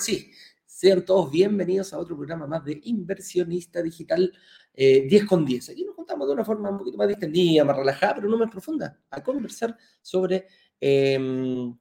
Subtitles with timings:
[0.00, 0.30] Sí,
[0.64, 4.32] sean todos bienvenidos a otro programa más de Inversionista Digital
[4.74, 5.68] 10 eh, con 10.
[5.70, 8.50] Aquí nos juntamos de una forma un poquito más distendida, más relajada, pero no más
[8.50, 10.46] profunda, a conversar sobre
[10.80, 11.76] em,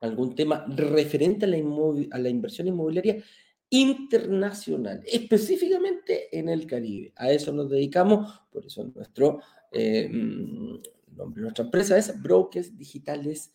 [0.00, 3.22] algún tema referente a la, inversión inmobiliaria
[3.70, 7.12] internacional, específicamente en el Caribe.
[7.16, 9.40] A eso nos dedicamos, por eso nuestro
[9.72, 10.80] em,
[11.16, 13.52] nombre nuestra empresa es Brokers Digitales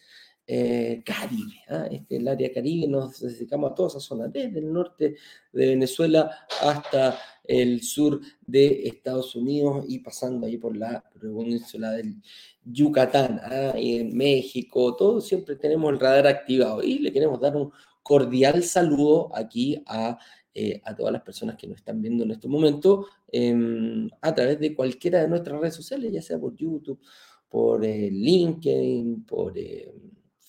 [0.54, 1.64] eh, Caribe.
[1.70, 1.88] ¿ah?
[1.90, 5.16] Este, el área Caribe nos dedicamos a toda esa zona, desde el norte
[5.54, 6.30] de Venezuela
[6.62, 12.18] hasta el sur de Estados Unidos y pasando ahí por la península del
[12.66, 13.80] Yucatán, ¿ah?
[13.80, 17.72] y en México, todo siempre tenemos el radar activado y le queremos dar un
[18.04, 20.20] cordial saludo aquí a,
[20.54, 24.60] eh, a todas las personas que nos están viendo en este momento em, a través
[24.60, 27.00] de cualquiera de nuestras redes sociales, ya sea por YouTube,
[27.48, 29.54] por eh, LinkedIn, por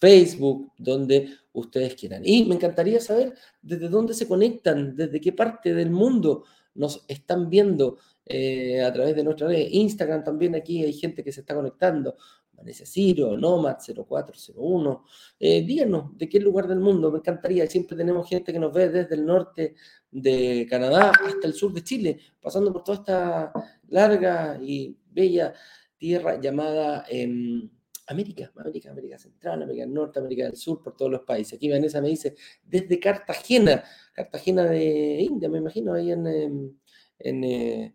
[0.03, 2.23] Facebook, donde ustedes quieran.
[2.25, 6.43] Y me encantaría saber desde dónde se conectan, desde qué parte del mundo
[6.75, 9.69] nos están viendo eh, a través de nuestra red.
[9.71, 12.17] Instagram también aquí hay gente que se está conectando.
[12.53, 15.05] Vanessa Ciro, Nomad 0401.
[15.39, 17.65] Eh, díganos de qué lugar del mundo, me encantaría.
[17.69, 19.77] Siempre tenemos gente que nos ve desde el norte
[20.11, 23.53] de Canadá hasta el sur de Chile, pasando por toda esta
[23.89, 25.55] larga y bella
[25.97, 27.05] tierra llamada...
[27.09, 27.71] Em,
[28.07, 31.55] América, América, América Central, América del Norte, América del Sur, por todos los países.
[31.55, 36.73] Aquí Vanessa me dice, desde Cartagena, Cartagena de India, me imagino, ahí en, em,
[37.19, 37.93] eh,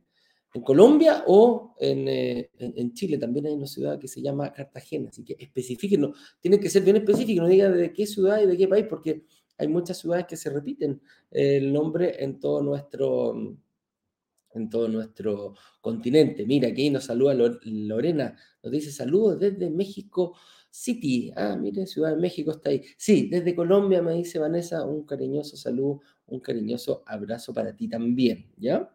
[0.54, 5.24] en, Colombia o eh, en, Chile también hay una ciudad que se llama Cartagena, así
[5.24, 8.68] que especifíquenlo, tiene que ser bien específico, no diga de qué ciudad y de qué
[8.68, 9.24] país, porque
[9.58, 11.02] hay muchas ciudades que se repiten
[11.32, 13.58] el nombre en todo nuestro
[14.58, 16.46] en todo nuestro continente.
[16.46, 20.36] Mira, aquí nos saluda Lorena, nos dice saludos desde México
[20.70, 21.32] City.
[21.36, 22.84] Ah, mire, Ciudad de México está ahí.
[22.98, 28.52] Sí, desde Colombia me dice Vanessa, un cariñoso saludo, un cariñoso abrazo para ti también,
[28.58, 28.90] ¿ya?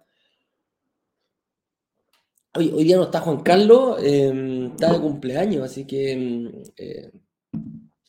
[2.55, 7.11] Hoy, hoy día no está Juan Carlos, em, está de cumpleaños, así que em, eh,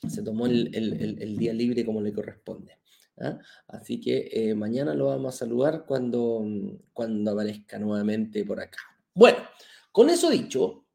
[0.07, 2.77] se tomó el día libre como le corresponde.
[3.19, 3.39] ¿Ah?
[3.67, 8.79] Así que eh, mañana lo vamos a saludar cuando, mm, cuando aparezca nuevamente por acá.
[9.13, 9.39] Bueno,
[9.91, 10.85] con eso dicho,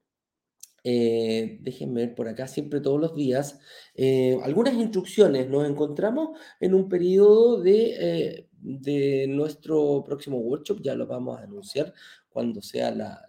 [0.85, 3.61] eh, déjenme ver por acá siempre todos los días
[3.95, 5.49] eh, algunas instrucciones.
[5.49, 11.93] Nos encontramos en un periodo de, de, nuestro próximo workshop, ya lo vamos a anunciar
[12.29, 13.27] cuando sea la,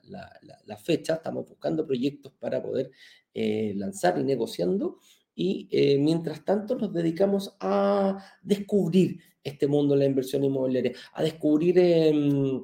[0.65, 1.15] la fecha.
[1.15, 2.91] Estamos buscando proyectos para poder
[3.33, 4.99] lanzar y negociando
[5.35, 11.23] y eh, mientras tanto nos dedicamos a descubrir este mundo de la inversión inmobiliaria, a
[11.23, 12.63] descubrir, em,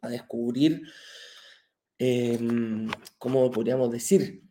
[0.00, 0.82] a descubrir,
[1.98, 2.88] em,
[3.18, 4.42] ¿cómo podríamos decir?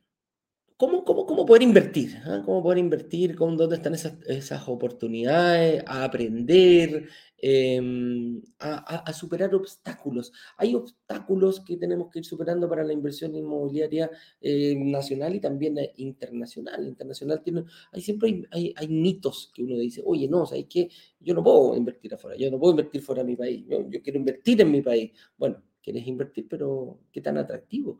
[0.77, 2.17] ¿Cómo, cómo, cómo poder invertir?
[2.25, 2.41] ¿ah?
[2.43, 3.35] ¿Cómo poder invertir?
[3.35, 5.83] ¿Con dónde están esas oportunidades?
[5.87, 7.07] A aprender,
[7.45, 10.31] Em, a, superar obstáculos.
[10.55, 14.09] Hay obstáculos que tenemos que ir superando para la inversión inmobiliaria
[14.39, 16.87] eh, nacional y también eh, internacional.
[16.87, 20.89] Internacional tiene, hay siempre hay, hay, mitos que uno dice, oye, no, ¿sabes qué?
[21.19, 24.19] Yo no puedo invertir afuera, yo no puedo invertir fuera de mi país, yo, quiero
[24.19, 25.11] invertir en mi país.
[25.37, 27.99] Bueno, quieres invertir, pero ¿qué tan atractivo?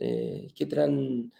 [0.00, 1.32] Eh, ¿Qué tan...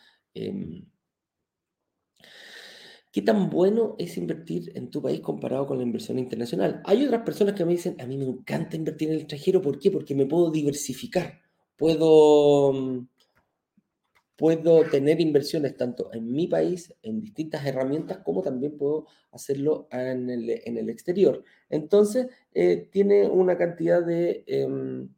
[3.12, 6.81] ¿Qué tan bueno es invertir en tu país comparado con la inversión internacional?
[6.84, 9.81] Hay otras personas que me dicen, a mí me encanta invertir en el extranjero, ¿por
[9.81, 9.91] qué?
[9.91, 11.41] Porque me puedo diversificar,
[11.76, 13.09] puedo, mm,
[14.37, 20.30] puedo tener inversiones tanto en mi país, en distintas herramientas, como también puedo hacerlo en
[20.30, 21.42] el, exterior.
[21.68, 24.45] Entonces, eh, tiene una cantidad de...
[24.47, 25.09] Em,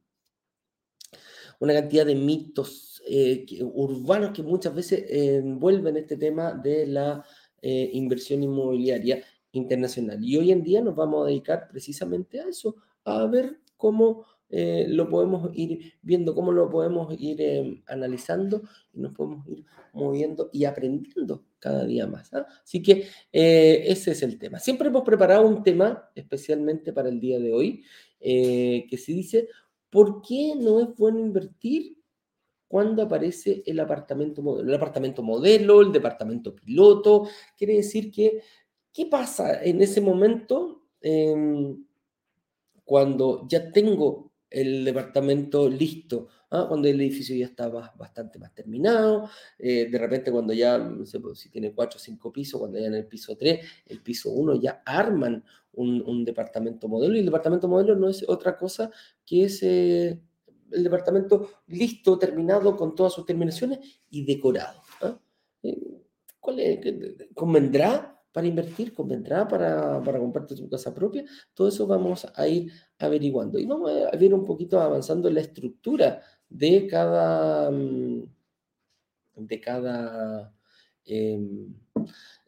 [1.60, 7.24] una cantidad de mitos eh, urbanos que muchas veces envuelven este tema de la
[7.64, 9.22] eh, inversión inmobiliaria
[9.52, 10.18] internacional.
[10.20, 12.74] Y hoy en día nos vamos a dedicar precisamente a eso,
[13.04, 18.62] a ver cómo eh, lo podemos ir viendo, cómo lo podemos ir em, analizando
[18.92, 22.34] y nos podemos ir moviendo y aprendiendo cada día más.
[22.34, 22.48] ¿ah?
[22.64, 24.58] Así que eh, ese es el tema.
[24.58, 27.84] Siempre hemos preparado un tema especialmente para el día de hoy
[28.20, 29.48] que se dice,
[29.90, 32.01] ¿por qué no es bueno invertir
[32.72, 34.70] cuando aparece el apartamento modelo.
[34.70, 38.40] El apartamento modelo, el departamento piloto, quiere decir que,
[38.90, 41.84] ¿qué pasa en ese momento em,
[42.82, 46.28] cuando ya tengo el departamento listo?
[46.48, 46.64] ¿ah?
[46.66, 49.28] Cuando el edificio ya está bastante más terminado,
[49.58, 52.78] eh, de repente cuando ya, no sé, pues, si tiene cuatro o cinco pisos, cuando
[52.78, 57.26] ya en el piso 3, el piso 1 ya arman un, departamento modelo y el
[57.26, 58.90] departamento modelo no es otra cosa
[59.26, 60.22] que ese
[60.72, 63.78] el departamento listo, terminado, con todas sus terminaciones
[64.10, 64.80] y decorado.
[65.02, 65.18] ¿ah?
[66.40, 66.80] ¿Cuál es?
[67.34, 71.24] ¿Convendrá para invertir, convendrá para, para comprarte tu casa propia.
[71.54, 73.58] Todo eso vamos a ir averiguando.
[73.58, 78.22] Y vamos a ver un poquito avanzando en la estructura de cada, mm,
[79.36, 80.54] de cada,
[81.04, 81.74] em,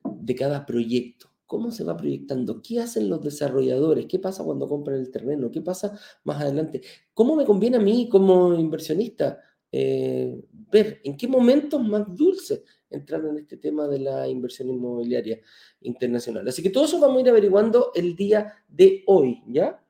[0.05, 1.29] de cada proyecto.
[1.55, 2.61] ¿Cómo se va proyectando?
[2.61, 4.06] ¿Qué hacen los desarrolladores?
[4.06, 5.53] ¿Qué pasa cuando compran el terreno?
[5.53, 6.83] ¿Qué pasa más adelante?
[7.15, 9.41] ¿Cómo me conviene a mí como inversionista
[9.71, 12.61] eh, ver en qué momentos más dulces
[12.91, 15.39] entrar en este tema de la inversión inmobiliaria
[15.83, 16.49] internacional?
[16.49, 19.81] Así que todo eso vamos a ir averiguando el día de hoy, ¿ya?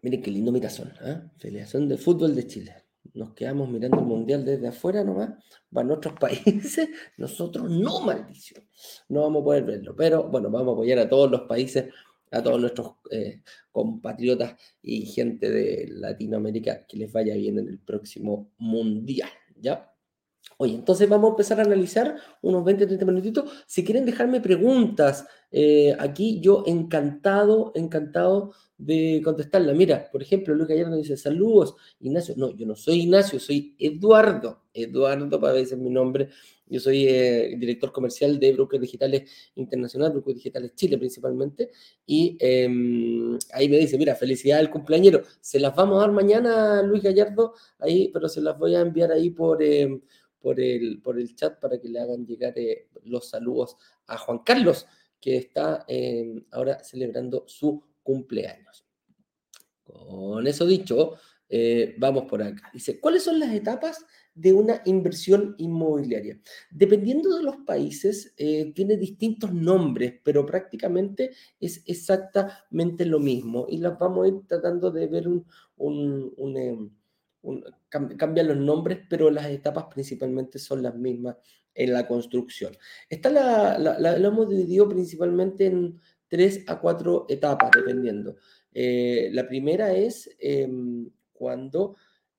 [0.00, 1.20] Miren qué lindo mirazón, ¿eh?
[1.36, 2.85] Federación de Fútbol de Chile.
[3.16, 5.30] Nos quedamos mirando el mundial desde afuera nomás,
[5.70, 8.62] van otros países, nosotros no, maldición.
[9.08, 11.92] No vamos a poder verlo, pero bueno, vamos a apoyar a todos los países,
[12.30, 13.42] a todos nuestros eh,
[13.72, 19.90] compatriotas y gente de Latinoamérica que les vaya bien en el próximo mundial, ¿ya?
[20.58, 23.64] Oye, entonces vamos a empezar a analizar unos 20, 30 minutitos.
[23.66, 29.72] Si quieren dejarme preguntas, eh, aquí yo encantado, encantado de contestarla.
[29.72, 32.34] Mira, por ejemplo, Luis Gallardo dice, saludos, Ignacio.
[32.36, 34.62] No, yo no soy Ignacio, soy Eduardo.
[34.74, 36.28] Eduardo, para veces mi nombre.
[36.68, 41.70] Yo soy eh, director comercial de Brokers Digitales Internacional, Brokers Digitales Chile principalmente.
[42.04, 45.22] Y em, ahí me dice, mira, felicidad al cumpleañero.
[45.40, 49.12] Se las vamos a dar mañana, Luis Gallardo, ahí, pero se las voy a enviar
[49.12, 49.62] ahí por...
[49.62, 50.00] Em,
[50.46, 53.76] por el, por el chat para que le hagan llegar eh, los saludos
[54.06, 54.86] a Juan Carlos,
[55.20, 58.86] que está em, ahora celebrando su cumpleaños.
[59.82, 61.14] Con eso dicho,
[61.48, 62.70] eh, vamos por acá.
[62.72, 66.40] Dice, ¿cuáles son las etapas de una inversión inmobiliaria?
[66.70, 73.66] Dependiendo de los países, eh, tiene distintos nombres, pero prácticamente es exactamente lo mismo.
[73.68, 75.44] Y las vamos a ir tratando de ver un,
[75.76, 76.90] un em,
[77.88, 81.36] cambian los nombres, pero las etapas principalmente son las mismas
[81.74, 82.76] en la construcción.
[83.08, 88.36] Esta la, la, hemos dividido principalmente en tres a cuatro etapas, dependiendo.
[88.72, 91.96] Eh, la primera es em, cuando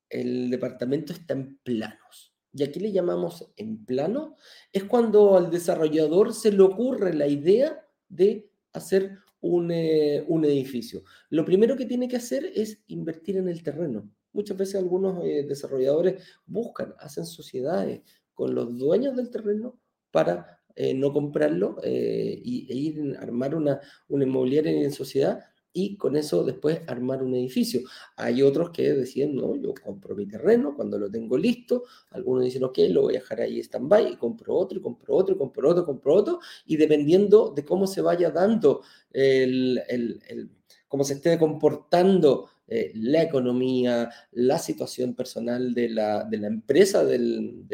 [0.09, 2.33] el departamento está en planos.
[2.53, 4.35] Y aquí le llamamos en plano,
[4.71, 11.03] es cuando al desarrollador se le ocurre la idea de hacer un, eh, un edificio.
[11.29, 14.09] Lo primero que tiene que hacer es invertir en el terreno.
[14.33, 18.01] Muchas veces algunos eh, desarrolladores buscan, hacen sociedades
[18.33, 19.79] con los dueños del terreno
[20.11, 25.39] para eh, no comprarlo eh, y, e ir a armar una, inmobiliaria en sociedad
[25.73, 27.81] y con eso después armar un edificio.
[28.15, 32.63] Hay otros que deciden, no, yo compro mi terreno cuando lo tengo listo, algunos dicen,
[32.63, 35.69] ok, lo voy a dejar ahí stand-by y compro otro, y compro otro, y compro
[35.69, 38.81] otro, compro otro, y dependiendo de cómo se vaya dando
[39.11, 40.49] el, el, el
[40.87, 47.05] cómo se esté comportando eh, la economía, la situación personal de la, de la empresa,
[47.05, 47.65] del,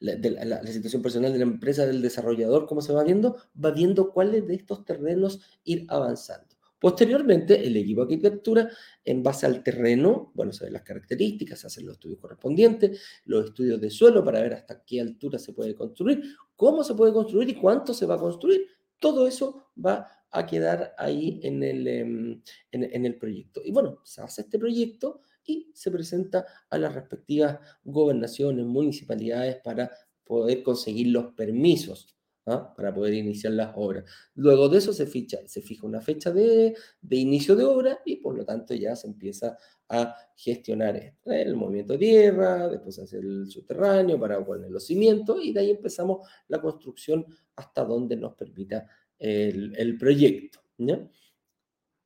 [0.00, 3.70] la, de la, situación personal de la empresa, del desarrollador, cómo se va viendo, va
[3.70, 6.56] viendo cuáles de estos terrenos ir avanzando.
[6.78, 8.70] Posteriormente, el equipo de arquitectura,
[9.04, 13.46] en base al terreno, bueno, se ven las características, se hacen los estudios correspondientes, los
[13.46, 16.22] estudios de suelo para ver hasta qué altura se puede construir,
[16.54, 18.66] cómo se puede construir y cuánto se va a construir.
[18.98, 23.62] Todo eso va a quedar ahí en el, em, en, el proyecto.
[23.64, 29.90] Y bueno, se hace este proyecto y se presenta a las respectivas gobernaciones, municipalidades para
[30.24, 32.16] poder conseguir los permisos.
[32.46, 32.72] ¿ah?
[32.74, 34.04] para poder iniciar las obras.
[34.34, 38.16] Luego de eso se, ficha, se fija una fecha de, de, inicio de obra y
[38.16, 43.18] por lo tanto ya se empieza a gestionar el movimiento de tierra, después se hace
[43.18, 48.34] el subterráneo para poner los cimientos y de ahí empezamos la construcción hasta donde nos
[48.34, 48.86] permita
[49.18, 50.60] el, proyecto.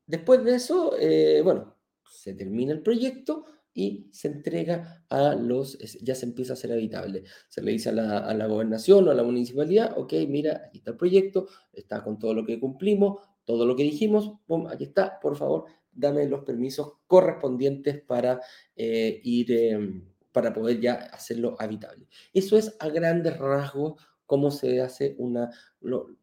[0.07, 1.77] Después de eso, eh, bueno,
[2.11, 7.23] se termina el proyecto y se entrega a los, ya se empieza a ser habitable.
[7.49, 10.79] Se le dice a la, a la gobernación o a la municipalidad, ok, mira, aquí
[10.79, 14.85] está el proyecto, está con todo lo que cumplimos, todo lo que dijimos, pum, aquí
[14.85, 18.41] está, por favor, dame los permisos correspondientes para
[18.77, 22.07] eh, ir, em, para poder ya hacerlo habitable.
[22.33, 25.51] Eso es a grandes rasgos cómo se hace una,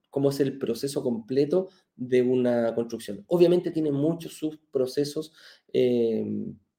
[0.10, 3.23] cómo es el proceso completo de una construcción.
[3.27, 5.33] Obviamente tiene muchos subprocesos,
[5.73, 6.25] eh,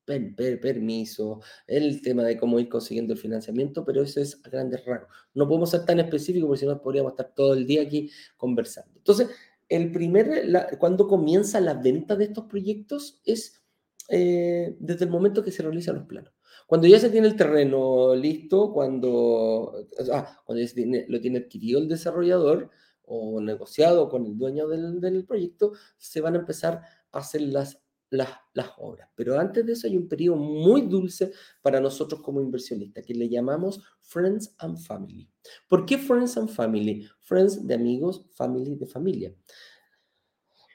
[0.06, 5.10] permiso, el tema de cómo ir consiguiendo el financiamiento, pero eso es a grandes rasgos.
[5.34, 8.90] No podemos ser tan específicos porque si no podríamos estar todo el día aquí conversando.
[8.96, 9.28] Entonces,
[9.68, 10.46] el primer,
[10.78, 13.62] cuando comienza la venta de estos proyectos es
[14.08, 16.32] eh, desde el momento que se realizan los planos.
[16.66, 20.64] Cuando ya se tiene el terreno listo, cuando, ah, cuando
[21.08, 22.70] lo tiene adquirido el desarrollador,
[23.08, 28.30] o negociado con el dueño del, proyecto, se van a empezar a hacer las las,
[28.54, 29.08] las obras.
[29.14, 33.28] Pero antes de eso hay un periodo muy dulce para nosotros como inversionistas, que le
[33.28, 35.28] llamamos Friends and Family.
[35.68, 37.06] ¿Por qué Friends and Family?
[37.20, 39.34] Friends de amigos, family de familia.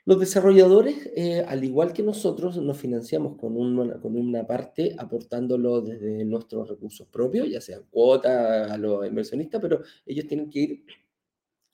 [0.06, 5.80] Los desarrolladores, eh, al igual que nosotros, nos financiamos con una, con una parte aportándolo
[5.80, 10.86] desde nuestros recursos propios, ya sea cuota a los inversionistas, pero ellos tienen que ir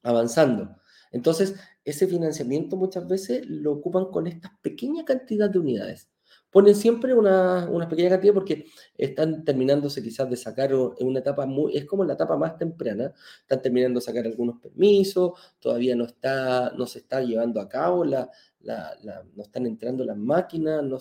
[0.03, 0.75] avanzando.
[1.11, 6.09] Entonces, ese financiamiento muchas veces lo ocupan con esta pequeña cantidad de unidades.
[6.51, 8.65] Ponen siempre una, una pequeña cantidad porque
[8.97, 13.13] están terminándose quizás de sacar en una etapa muy, es como la etapa más temprana,
[13.41, 18.03] están terminando de sacar algunos permisos, todavía no, está, no se está llevando a cabo,
[18.03, 18.29] la,
[18.61, 18.97] la,
[19.35, 20.97] no están entrando las máquinas, no,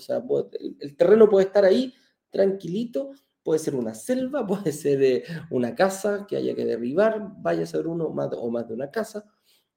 [0.61, 1.95] el, el terreno puede estar ahí
[2.31, 3.13] tranquilito,
[3.49, 7.87] puede ser una selva, puede ser una casa que haya que derribar, vaya a ser
[7.87, 9.25] uno más, o más de una casa,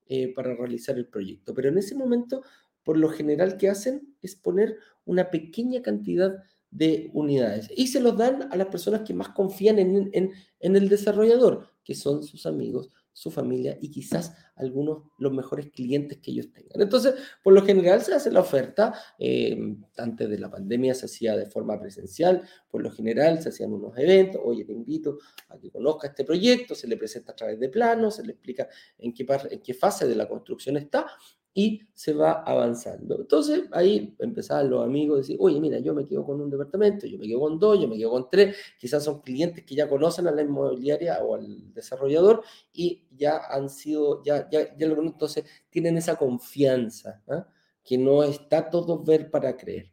[0.07, 1.53] eh, para realizar el proyecto.
[1.53, 2.43] Pero en ese momento,
[2.83, 8.17] por lo general, que hacen es poner una pequeña cantidad de unidades y se los
[8.17, 13.31] dan a las personas que más confían en el desarrollador, que son sus amigos, su
[13.31, 16.81] familia y quizás algunos los mejores clientes que ellos tengan.
[16.81, 19.57] Entonces, por lo general se hace la oferta, eh,
[19.97, 23.97] antes de la pandemia se hacía de forma presencial, por lo general se hacían unos
[23.97, 25.17] eventos, oye, te invito
[25.49, 28.67] a que conozca este proyecto, se le presenta a través de planos, se le explica
[28.97, 31.07] en qué, en qué fase de la construcción está
[31.53, 33.19] y se va avanzando.
[33.19, 37.05] Entonces ahí empezaban los amigos a decir, oye, mira, yo me quedo con un departamento,
[37.07, 39.89] yo me quedo con dos, yo me quedo con tres, quizás son clientes que ya
[39.89, 45.01] conocen a la inmobiliaria o al desarrollador y ya han sido, ya, ya, ya lo
[45.01, 47.47] entonces tienen esa confianza, ¿ah?
[47.83, 49.91] que no está todo ver para creer.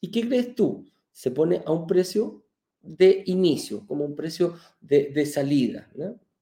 [0.00, 0.84] ¿Y qué crees tú?
[1.12, 2.44] Se pone a un precio
[2.82, 5.90] de inicio, como un precio de, de salida.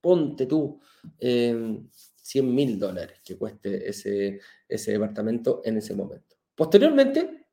[0.01, 0.79] Ponte tú.
[1.19, 1.79] Eh,
[2.23, 6.35] 100 mil dólares que cueste ese, ese departamento en ese momento.
[6.55, 7.47] Posteriormente,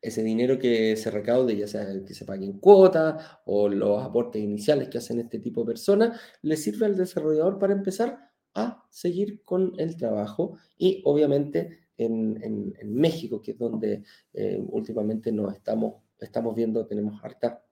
[0.00, 4.40] ese dinero que se recaude, ya sea que se pague en cuota o los aportes
[4.40, 9.42] iniciales que hacen este tipo de personas, le sirve al desarrollador para empezar a seguir
[9.44, 15.94] con el trabajo y obviamente en, en, México, que es donde eh, últimamente nos estamos,
[16.20, 17.64] estamos viendo, tenemos harta,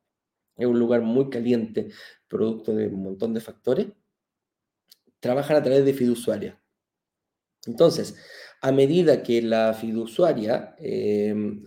[0.56, 1.88] es un lugar muy caliente,
[2.26, 3.86] producto de un montón de factores,
[5.20, 6.60] trabajan a través de fiduciaria.
[7.66, 8.16] Entonces,
[8.60, 11.64] a medida que la fiduciaria, em,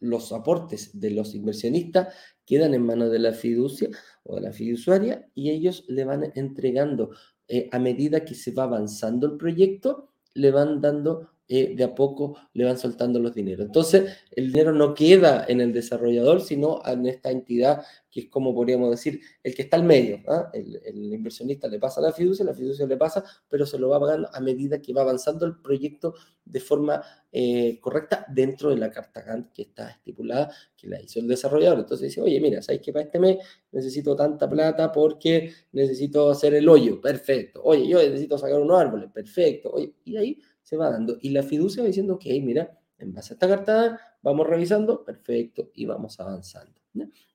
[0.00, 3.88] los aportes de los inversionistas quedan en manos de la fiducia
[4.22, 7.10] o de la fiduciaria y ellos le van entregando
[7.48, 11.94] eh, a medida que se va avanzando el proyecto, le van dando eh, de a
[11.94, 13.66] poco le van soltando los dineros.
[13.66, 17.84] Entonces, el dinero no queda en el desarrollador, sino en esta entidad
[18.16, 20.20] que es como podríamos decir, el que está al medio.
[20.26, 20.50] ¿ah?
[20.54, 24.30] El, inversionista le pasa la fiducia, la fiducia le pasa, pero se lo va pagando
[24.32, 29.22] a medida que va avanzando el proyecto de forma eh, correcta dentro de la carta
[29.52, 31.80] que está estipulada, que la hizo el desarrollador.
[31.80, 33.36] Entonces dice, oye, mira, ¿sabes que para este mes
[33.70, 36.98] necesito tanta plata porque necesito hacer el hoyo?
[37.02, 37.60] Perfecto.
[37.64, 39.10] Oye, yo necesito sacar unos árboles.
[39.12, 39.72] Perfecto.
[39.72, 41.16] Oye, y ahí se va dando.
[41.20, 45.70] Y la fiducia va diciendo, ok, mira, en base a esta carta vamos revisando, perfecto,
[45.74, 46.80] y vamos avanzando.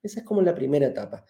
[0.03, 1.23] Esa es como la primera etapa.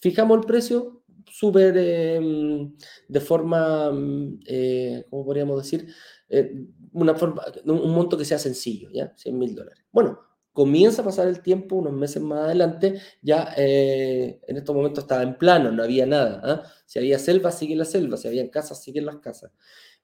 [0.00, 2.74] Fijamos el precio súper em,
[3.06, 5.86] de forma, mm, eh, ¿cómo podríamos decir?
[6.28, 9.12] Eh, una forma, un monto que sea sencillo, ¿ya?
[9.16, 9.84] 100 mil dólares.
[9.92, 10.18] Bueno,
[10.52, 15.22] comienza a pasar el tiempo, unos meses más adelante, ya eh, en estos momentos estaba
[15.22, 16.40] en plano, no había nada.
[16.42, 16.62] ¿ah?
[16.84, 19.52] Si había selva, sigue la selva, si había casas, siguen las casas.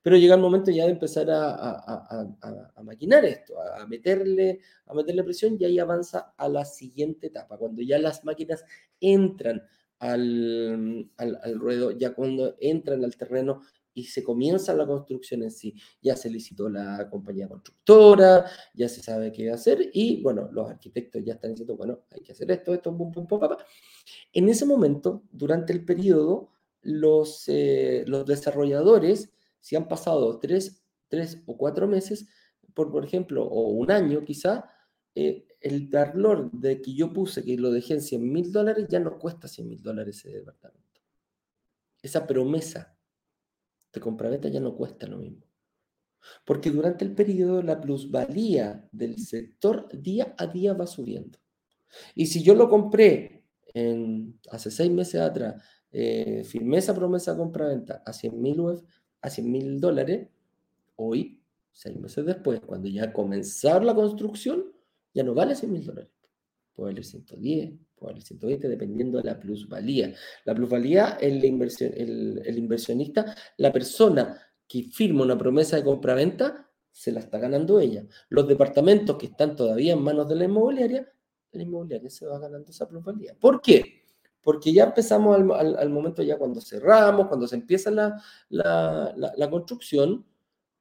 [0.03, 5.57] Pero llega el momento ya de empezar a, maquinar esto, a meterle, a meterle presión
[5.59, 8.65] y ahí avanza a la siguiente etapa, cuando ya las máquinas
[9.01, 9.63] entran
[9.99, 13.63] al, al, ruedo, ya cuando entran al terreno
[13.99, 15.75] y se comienza la construcción en sí.
[16.01, 21.25] Ya se licitó la compañía constructora, ya se sabe qué hacer y bueno, los arquitectos
[21.25, 23.57] ya están diciendo, bueno, hay que hacer esto, esto, pum, pum, pum, pum,
[24.33, 29.33] En ese momento, durante el periodo, los, eh, los desarrolladores
[29.69, 30.83] si han pasado tres,
[31.45, 32.27] o cuatro meses,
[32.73, 34.65] por, por ejemplo, o un año quizá,
[35.15, 38.99] eh, el valor de que yo puse, que lo dejé en 100 mil dólares, ya
[38.99, 41.03] no cuesta 100 mil dólares ese departamento.
[42.01, 42.97] Esa promesa
[43.93, 45.45] de compraventa ya no cuesta lo mismo.
[46.47, 51.39] Porque durante el periodo la plusvalía del sector día a día va subiendo.
[52.15, 53.45] Y si yo lo compré
[54.51, 58.83] hace seis meses atrás, eh, firmé esa promesa de compraventa a 100 mil UF,
[59.21, 60.29] a 100 mil dólares,
[60.97, 61.41] hoy,
[61.73, 64.73] seis meses después, cuando ya comenzar la construcción,
[65.15, 66.11] ya no vale 100 mil dólares.
[66.75, 70.15] Puede valer 110, puede valer 120, dependiendo de la plusvalía.
[70.45, 77.39] La plusvalía, el, inversionista, la persona que firma una promesa de compra-venta, se la está
[77.39, 78.05] ganando ella.
[78.29, 81.13] Los departamentos que están todavía en manos de la inmobiliaria,
[81.53, 83.35] la inmobiliaria se va ganando esa plusvalía.
[83.39, 84.03] ¿Por qué?
[84.43, 90.25] Porque ya empezamos al, momento ya cuando cerramos, cuando se empieza la, la, construcción,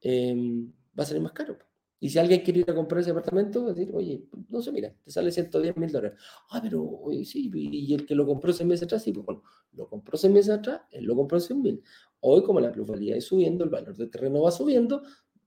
[0.00, 1.58] em, va a salir más caro.
[2.00, 4.70] Y si alguien quiere ir a comprar ese apartamento, va a decir, oye, no sé,
[4.70, 6.18] mira, te sale 110 mil dólares.
[6.50, 9.42] Ah, pero oye, sí, y el que lo compró seis meses atrás, sí, pues bueno,
[9.72, 11.82] lo compró seis meses atrás, él lo compró en 100 mil.
[12.20, 15.02] Hoy, como la plusvalía es subiendo, el valor del terreno va subiendo,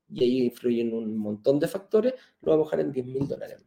[0.10, 3.64] y ahí influyen un montón de factores, lo vamos a bajar en 10 mil dólares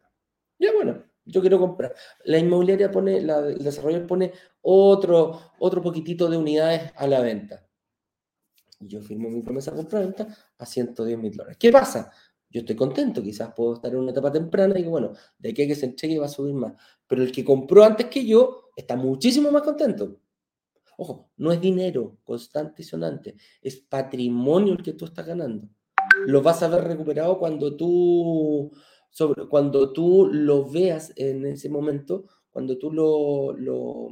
[0.59, 1.95] Ya bueno, yo quiero comprar.
[2.25, 7.67] La inmobiliaria pone, la, el desarrollador pone otro, otro poquitito de unidades a la venta.
[8.81, 10.29] Yo firmo mi promesa de compra-venta
[10.59, 11.57] a 110 mil dólares.
[11.59, 12.11] ¿Qué pasa?
[12.51, 15.67] Yo estoy contento, quizás puedo estar en una etapa temprana y digo, bueno, de aquí
[15.67, 16.75] que se entregue va a subir más.
[17.07, 20.21] Pero el que compró antes que yo está muchísimo más contento.
[20.97, 25.69] Ojo, no es dinero constante y sonante, es patrimonio el que tú estás ganando.
[26.27, 28.71] Lo vas a ver recuperado cuando tú,
[29.15, 34.09] sobre, cuando tú lo veas en ese momento, cuando tú lo, lo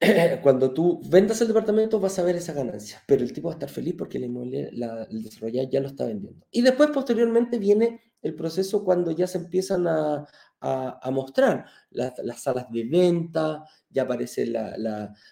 [0.42, 3.56] cuando tú vendas el departamento vas a ver esa ganancia, pero el tipo va a
[3.56, 6.46] estar feliz porque el inmueble, el desarrollador ya lo está vendiendo.
[6.50, 10.26] Y después, posteriormente, viene el proceso cuando ya se empiezan a,
[10.66, 14.76] a, mostrar las, salas de venta, ya aparece la,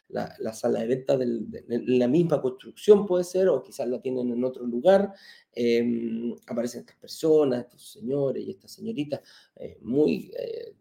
[0.09, 4.45] la, sala de venta de la misma construcción, puede ser, o quizás la tienen en
[4.45, 5.13] otro lugar.
[5.55, 9.21] Em, aparecen estas personas, estos señores y estas señoritas
[9.57, 10.77] eh, muy eh,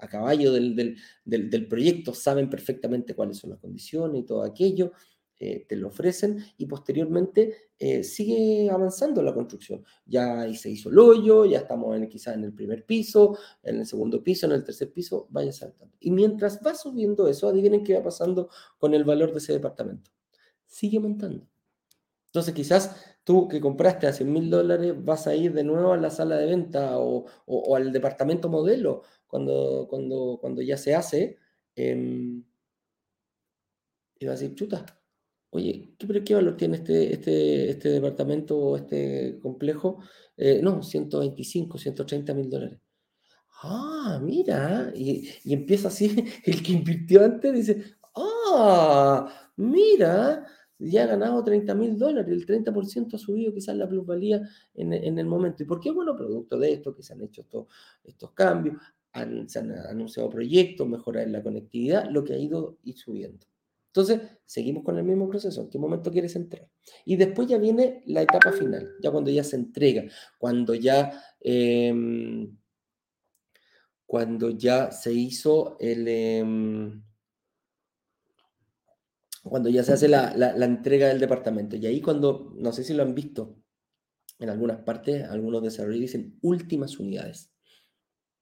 [0.00, 4.92] a caballo del, del, proyecto, saben perfectamente cuáles son las condiciones y todo aquello,
[5.38, 9.84] eh, te lo ofrecen y posteriormente eh, sigue avanzando la construcción.
[10.04, 13.86] Ya ahí se hizo el hoyo, ya estamos quizás en el primer piso, en el
[13.86, 15.94] segundo piso, en el tercer piso, vaya saltando.
[16.00, 18.48] Y mientras va subiendo eso, adivinen qué va pasando
[18.78, 20.10] con el valor de ese departamento.
[20.66, 21.46] Sigue aumentando.
[22.26, 25.96] Entonces quizás tú que compraste a 100 mil dólares vas a ir de nuevo a
[25.96, 31.38] la sala de venta o, o al departamento modelo cuando, cuando, cuando ya se hace,
[31.76, 32.42] eh,
[34.20, 34.84] y va a decir, chuta,
[35.50, 40.00] oye, ¿qué, ¿qué valor tiene este, este, este departamento o este complejo?
[40.36, 42.78] Eh, no, 125, 130 mil dólares.
[43.62, 46.06] Ah, mira, y, empieza así,
[46.44, 50.46] el que invirtió antes dice, ah, mira,
[50.78, 55.26] ya ha ganado 30 mil dólares, el 30% ha subido quizás la plusvalía en, el
[55.26, 55.62] momento.
[55.64, 55.90] ¿Y por qué?
[55.90, 57.44] Bueno, producto de esto, que se han hecho
[58.04, 58.76] estos, cambios,
[59.48, 63.44] se han anunciado proyectos, mejorar la conectividad, lo que ha ido subiendo.
[63.98, 65.60] Entonces, seguimos con el mismo proceso.
[65.60, 66.68] ¿En qué momento quieres entrar?
[67.04, 70.04] Y después ya viene la etapa final, ya cuando ya se entrega,
[70.38, 72.56] cuando ya, em,
[74.06, 76.06] cuando ya se hizo el...
[76.06, 77.02] Em,
[79.42, 81.74] cuando ya se hace la, la, entrega del departamento.
[81.74, 83.56] Y ahí cuando, no sé si lo han visto,
[84.38, 87.50] en algunas partes, algunos desarrolladores dicen últimas unidades.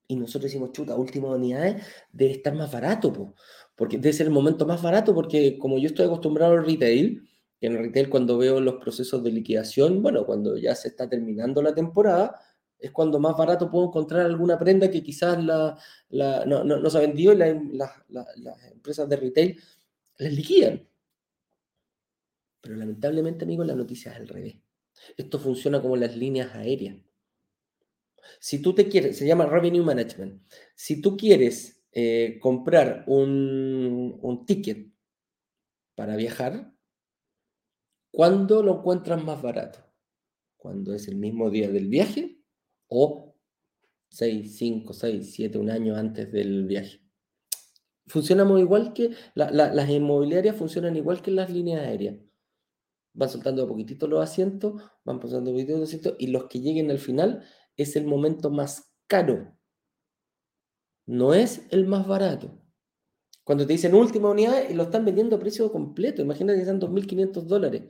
[0.09, 3.35] Y nosotros decimos, chuta, últimas unidades debe estar más barato,
[3.75, 7.29] porque debe ser el momento más barato, porque como yo estoy acostumbrado al retail,
[7.61, 11.63] en el retail cuando veo los procesos de liquidación, bueno, cuando ya se está terminando
[11.63, 12.39] la temporada,
[12.79, 15.79] es cuando más barato puedo encontrar alguna prenda que quizás la,
[16.47, 17.91] no, no, se ha vendido y las
[18.73, 19.61] empresas de retail
[20.19, 20.87] les liquidan.
[22.61, 24.57] Pero lamentablemente, amigos, la noticia es al revés.
[25.17, 26.97] Esto funciona como las líneas aéreas.
[28.41, 30.43] Si tú te quieres, se llama Revenue Management.
[30.75, 34.93] Si tú quieres eh, comprar un, un ticket
[35.95, 36.75] para viajar,
[38.11, 39.79] ¿cuándo lo encuentras más barato?
[40.57, 42.39] ¿Cuando es el mismo día del viaje
[42.89, 43.35] o
[44.11, 47.01] 6, 5, 6, 7, un año antes del viaje?
[48.09, 52.17] Funcionamos igual que las inmobiliarias funcionan igual que las líneas aéreas.
[53.15, 56.91] Van soltando de poquitito los asientos, van pasando poquitito los asientos y los que lleguen
[56.91, 57.43] al final
[57.77, 59.57] es el momento más caro.
[61.07, 62.59] No es el más barato.
[63.45, 66.81] Cuando te dicen última unidad y lo están vendiendo a precio completo, imagínate que sean
[66.81, 67.85] 2.500 dólares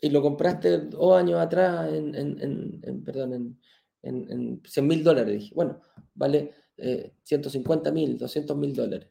[0.00, 3.60] y lo compraste dos años atrás en, en, en,
[4.02, 5.40] en, 100 mil dólares.
[5.40, 5.80] Dije, bueno,
[6.14, 9.08] vale eh, 150 mil, 200 mil dólares.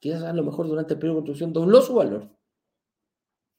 [0.00, 2.30] Quizás a lo mejor durante el periodo de construcción dobló su valor.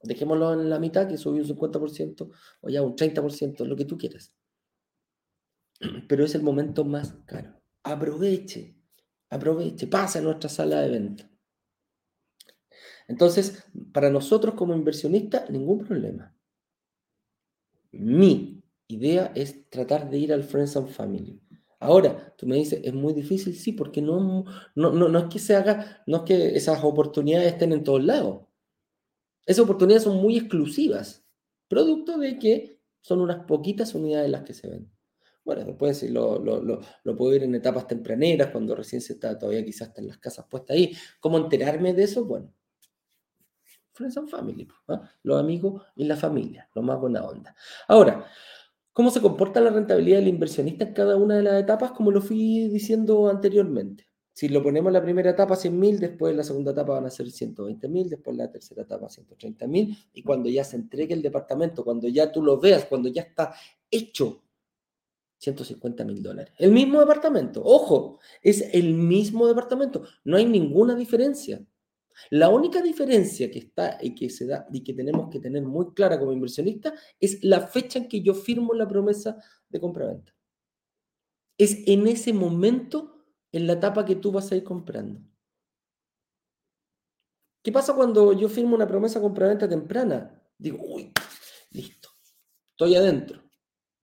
[0.02, 3.98] Dejémoslo en la mitad, que subió un 50% o ya un 30%, lo que tú
[3.98, 4.34] quieras
[6.08, 7.62] pero es el momento más caro.
[7.84, 8.76] Aproveche,
[9.30, 11.30] aproveche, pasa a nuestra sala de venta.
[13.08, 16.36] Entonces, para nosotros como inversionistas, ningún problema.
[17.92, 21.42] Mi idea es tratar de ir al Friends and Family.
[21.80, 25.40] Ahora, tú me dices, es muy difícil, sí, porque no, no, no, no es que
[25.40, 28.48] se haga, no es que esas oportunidades estén en todos lados.
[29.46, 31.26] Esas oportunidades son muy exclusivas,
[31.68, 34.93] producto de que son unas poquitas unidades las que se ven.
[35.46, 39.38] Bueno, después lo, lo, lo, lo, puedo ver en etapas tempraneras, cuando recién se está
[39.38, 40.94] todavía quizás en las casas puestas ahí.
[41.20, 42.24] ¿Cómo enterarme de eso?
[42.24, 42.54] Bueno,
[43.94, 45.02] Friends and Family, ¿ah?
[45.22, 47.56] los amigos y la familia, lo más buena onda.
[47.88, 48.26] Ahora,
[48.92, 51.92] ¿cómo se comporta la rentabilidad del inversionista en cada una de las etapas?
[51.92, 54.08] Como lo fui diciendo anteriormente.
[54.36, 57.28] Si lo ponemos en la primera etapa 100.000, después la segunda etapa van a ser
[57.28, 62.32] 120.000, después la tercera etapa 130.000, y cuando ya se entregue el departamento, cuando ya
[62.32, 63.54] tú lo veas, cuando ya está
[63.92, 64.42] hecho,
[65.44, 66.54] 150 mil dólares.
[66.58, 71.66] El mismo departamento, ojo, es el mismo departamento, no hay ninguna diferencia.
[72.30, 75.94] La única diferencia que está y que se da y que tenemos que tener muy
[75.94, 80.34] clara como inversionista es la fecha en que yo firmo la promesa de compra-venta.
[81.58, 85.22] Es en ese momento, en la etapa que tú vas a ir comprando.
[87.62, 90.42] ¿Qué pasa cuando yo firmo una promesa compra-venta temprana?
[90.58, 91.12] Digo, uy,
[91.72, 92.10] listo,
[92.72, 93.43] estoy adentro.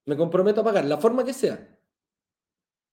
[0.05, 1.77] Me comprometo a pagar, la forma que sea.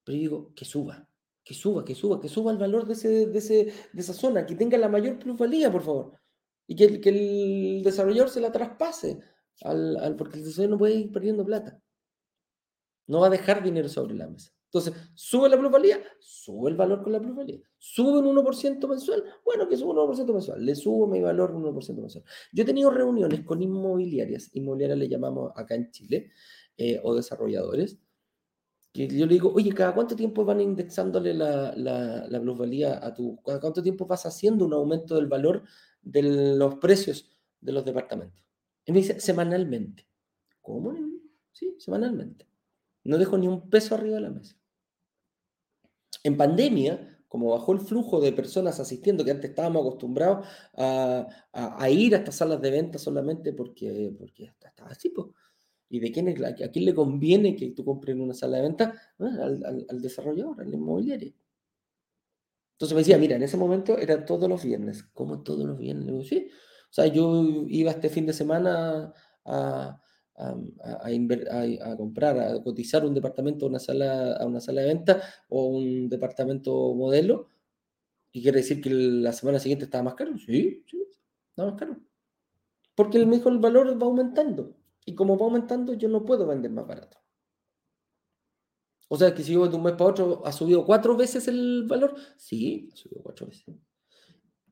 [0.05, 1.09] Pero digo, que suba,
[1.44, 4.47] que suba, que suba, que suba el valor de, ese, de, ese, de esa zona,
[4.47, 6.21] que tenga la mayor plusvalía, por favor.
[6.66, 9.18] Y que, que el desarrollador se la traspase,
[9.62, 11.81] al, al, porque el desarrollador no puede ir perdiendo plata.
[13.07, 14.53] No va a dejar dinero sobre la mesa.
[14.71, 17.59] Entonces, sube la plusvalía, sube el valor con la plusvalía.
[17.79, 20.64] Sube un 1% mensual, bueno, que suba un 1% mensual.
[20.64, 22.23] Le subo mi valor un 1% mensual.
[22.53, 26.33] Yo he tenido reuniones con inmobiliarias, inmobiliarias le llamamos acá en Chile,
[26.79, 27.99] eh, o desarrolladores,
[28.93, 33.12] que yo le digo, oye, ¿cada cuánto tiempo van indexándole la, la, la plusvalía a
[33.12, 33.37] tu...
[33.43, 35.64] ¿Cada cuánto tiempo vas haciendo un aumento del valor
[36.01, 36.23] de
[36.57, 38.43] los precios de los departamentos?
[38.87, 40.09] Y me dice, semanalmente.
[40.62, 40.95] ¿Cómo?
[41.53, 42.49] Sí, semanalmente.
[43.05, 44.57] No dejo ni un peso arriba de la mesa.
[46.25, 51.83] En pandemia, como bajó el flujo de personas asistiendo, que antes estábamos acostumbrados a, a,
[51.83, 55.29] a ir a estas salas de venta solamente porque, porque estaba así, pues
[55.90, 58.94] ¿Y de quién a quién le conviene que tú compres una sala de venta?
[59.18, 61.33] al, al, desarrollador, al inmobiliario.
[62.72, 65.03] Entonces me decía, mira, en ese momento era todos los viernes.
[65.12, 66.29] ¿Cómo todos los viernes?
[66.29, 66.48] Sí.
[66.90, 69.12] O sea, yo iba este fin de semana
[69.44, 70.01] a,
[70.37, 74.88] a, a, a, comprar, a cotizar un departamento a una, sala, a una sala de
[74.88, 77.48] venta o un departamento modelo.
[78.31, 80.38] ¿Y quiere decir que la semana siguiente estaba más caro?
[80.38, 81.05] Sí, sí,
[81.51, 81.96] estaba más caro.
[82.94, 84.78] Porque el mejor valor va aumentando.
[85.09, 87.16] Y como va aumentando, yo no puedo vender más barato.
[89.09, 91.87] O sea, que si yo de un mes para otro ha subido cuatro veces el
[91.88, 92.14] valor.
[92.37, 93.75] Sí, ha subido cuatro veces.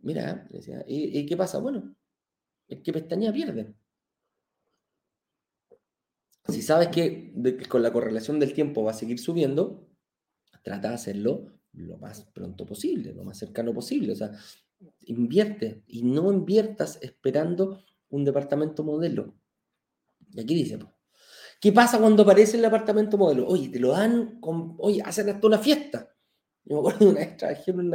[0.03, 1.59] Mira, decía, ¿y, qué pasa?
[1.59, 1.97] Bueno,
[2.69, 3.75] es que pestaña pierde.
[6.49, 7.33] Si sabes que,
[7.67, 9.89] con la correlación del tiempo va a seguir subiendo,
[10.63, 14.13] trata de hacerlo lo más pronto posible, lo más cercano posible.
[14.13, 14.33] O sea,
[15.01, 19.35] invierte y no inviertas esperando un departamento modelo.
[20.37, 20.79] Y aquí dice,
[21.61, 23.47] ¿qué pasa cuando aparece el apartamento modelo?
[23.49, 26.15] Oye, te lo dan, con, oye, hacen hasta una fiesta.
[26.65, 27.95] Yo me acuerdo de una vez trabajé en,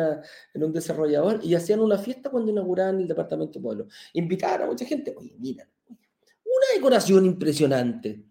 [0.54, 3.88] en, un desarrollador y hacían una fiesta cuando inauguraban el departamento modelo.
[4.13, 8.23] Invitaban a mucha gente, oye, mira, una decoración impresionante.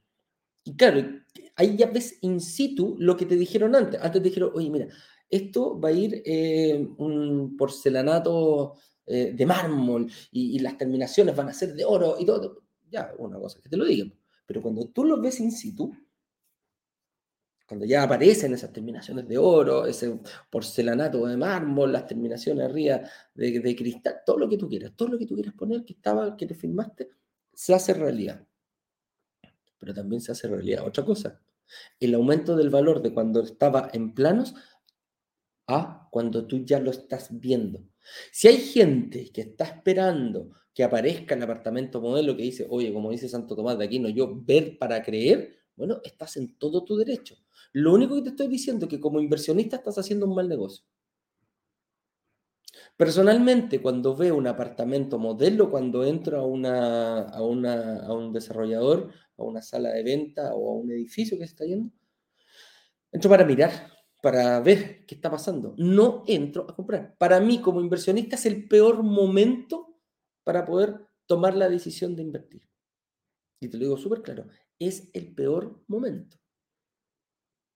[0.65, 1.07] Y claro,
[1.55, 4.01] ahí ya ves in situ lo que te dijeron antes.
[4.03, 4.89] Antes te dijeron, oye, mira,
[5.29, 8.75] esto va a ir eh, un porcelanato
[9.07, 13.13] eh, de mármol y, y, las terminaciones van a ser de oro y todo ya,
[13.19, 14.13] una cosa que te lo digan.
[14.47, 15.93] Pero cuando tú los ves in situ,
[17.67, 20.19] cuando ya aparecen esas terminaciones de oro, ese
[20.51, 25.11] porcelanato de mármol, las terminaciones arriba de, de, cristal, todo lo que tú quieras, todo
[25.11, 27.11] lo que tú quieras poner que estaba, que te filmaste,
[27.55, 28.45] se hace realidad.
[29.79, 31.41] Pero también se hace realidad otra cosa.
[32.01, 34.57] El aumento del valor de cuando estaba en planos
[35.69, 37.85] a cuando tú ya lo estás viendo.
[38.33, 40.51] Si hay gente que está esperando
[40.81, 44.33] que aparezca el apartamento modelo que dice, oye, como dice Santo Tomás de Aquino, yo
[44.35, 47.37] ver para creer, bueno, estás en todo tu derecho.
[47.75, 50.83] Lo único que te estoy diciendo es que como inversionista estás haciendo un mal negocio.
[52.97, 59.11] Personalmente, cuando veo un apartamento modelo, cuando entro a, una, a, una, a un desarrollador,
[59.37, 61.93] a una sala de venta o a un edificio que se está yendo,
[63.13, 63.71] entro para mirar,
[64.23, 65.75] para ver qué está pasando.
[65.77, 67.19] No entro a comprar.
[67.19, 69.90] Para mí, como inversionista, es el peor momento
[70.51, 72.69] para poder tomar la decisión de invertir.
[73.61, 74.49] Y te lo digo súper claro,
[74.81, 76.39] es el peor momento.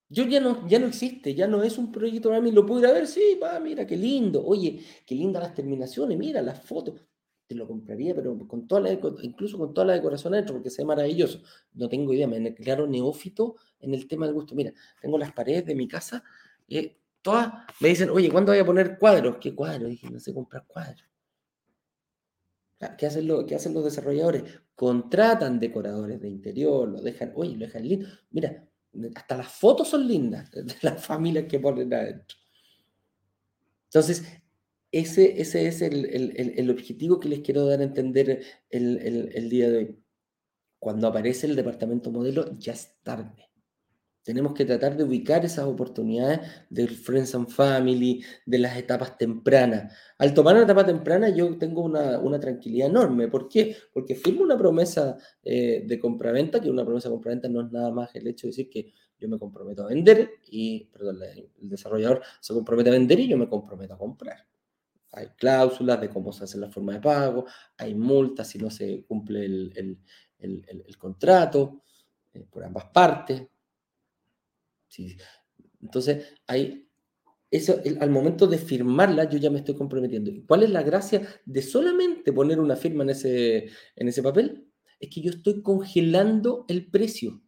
[0.08, 2.80] Yo ya no, ya no existe, ya no es un proyecto para mí, lo puedo
[2.80, 6.64] ir a ver, sí, va, mira, qué lindo, oye, qué lindas las terminaciones, mira las
[6.64, 7.00] fotos,
[7.46, 10.82] te lo compraría, pero con toda la, incluso con toda la decoración adentro, porque se
[10.82, 11.42] ve maravilloso.
[11.74, 14.56] No tengo idea, me declaro neófito en el tema del gusto.
[14.56, 16.24] Mira, tengo las paredes de mi casa,
[16.66, 19.36] eh, todas me dicen, oye, ¿cuándo voy a poner cuadros?
[19.36, 19.90] ¿Qué cuadros?
[19.90, 21.13] Dije, no sé comprar cuadros.
[22.84, 24.44] Ah, ¿Qué hacen, lo, ¿Qué hacen los desarrolladores?
[24.74, 28.08] Contratan decoradores de interior, lo dejan, oye, lo dejan lindo.
[28.30, 28.68] Mira,
[29.14, 32.36] hasta las fotos son lindas de las familias que ponen adentro.
[33.86, 34.24] Entonces,
[34.92, 40.04] ese, ese es el, objetivo que les quiero dar a entender el día de hoy.
[40.78, 43.53] Cuando aparece el departamento modelo, ya es tarde.
[44.24, 49.92] Tenemos que tratar de ubicar esas oportunidades del Friends and Family, de las etapas tempranas.
[50.16, 53.28] Al tomar una etapa temprana yo tengo una, tranquilidad enorme.
[53.28, 53.76] ¿Por qué?
[53.92, 57.90] Porque firmo una promesa eh, de compraventa, que una promesa de compraventa no es nada
[57.90, 62.22] más el hecho de decir que yo me comprometo a vender y, perdón, el desarrollador
[62.40, 64.46] se compromete a vender y yo me comprometo a comprar.
[65.12, 67.44] Hay cláusulas de cómo se hace la forma de pago,
[67.76, 69.98] hay multas si no se cumple el,
[70.98, 71.82] contrato
[72.32, 73.42] eh, por ambas partes.
[75.80, 76.88] Entonces, hay,
[77.50, 80.30] eso, al momento de firmarla, yo ya me estoy comprometiendo.
[80.30, 84.68] ¿Y cuál es la gracia de solamente poner una firma en ese, en ese papel?
[84.98, 87.42] Es que yo estoy congelando el precio.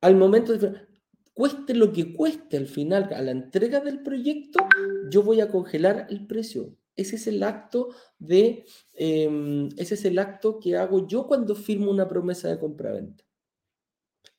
[0.00, 0.86] Al momento de
[1.32, 4.58] cueste lo que cueste al final, a la entrega del proyecto,
[5.10, 6.76] yo voy a congelar el precio.
[6.94, 11.90] Ese es el acto de, em, ese es el acto que hago yo cuando firmo
[11.90, 13.24] una promesa de compraventa.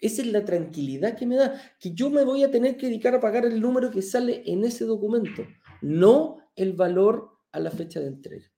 [0.03, 3.15] Esa es la tranquilidad que me da, que yo me voy a tener que dedicar
[3.15, 5.43] a pagar el número que sale en ese documento,
[5.81, 8.51] no el valor a la fecha de entrega.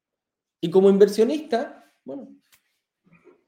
[0.60, 2.36] Y como inversionista, bueno,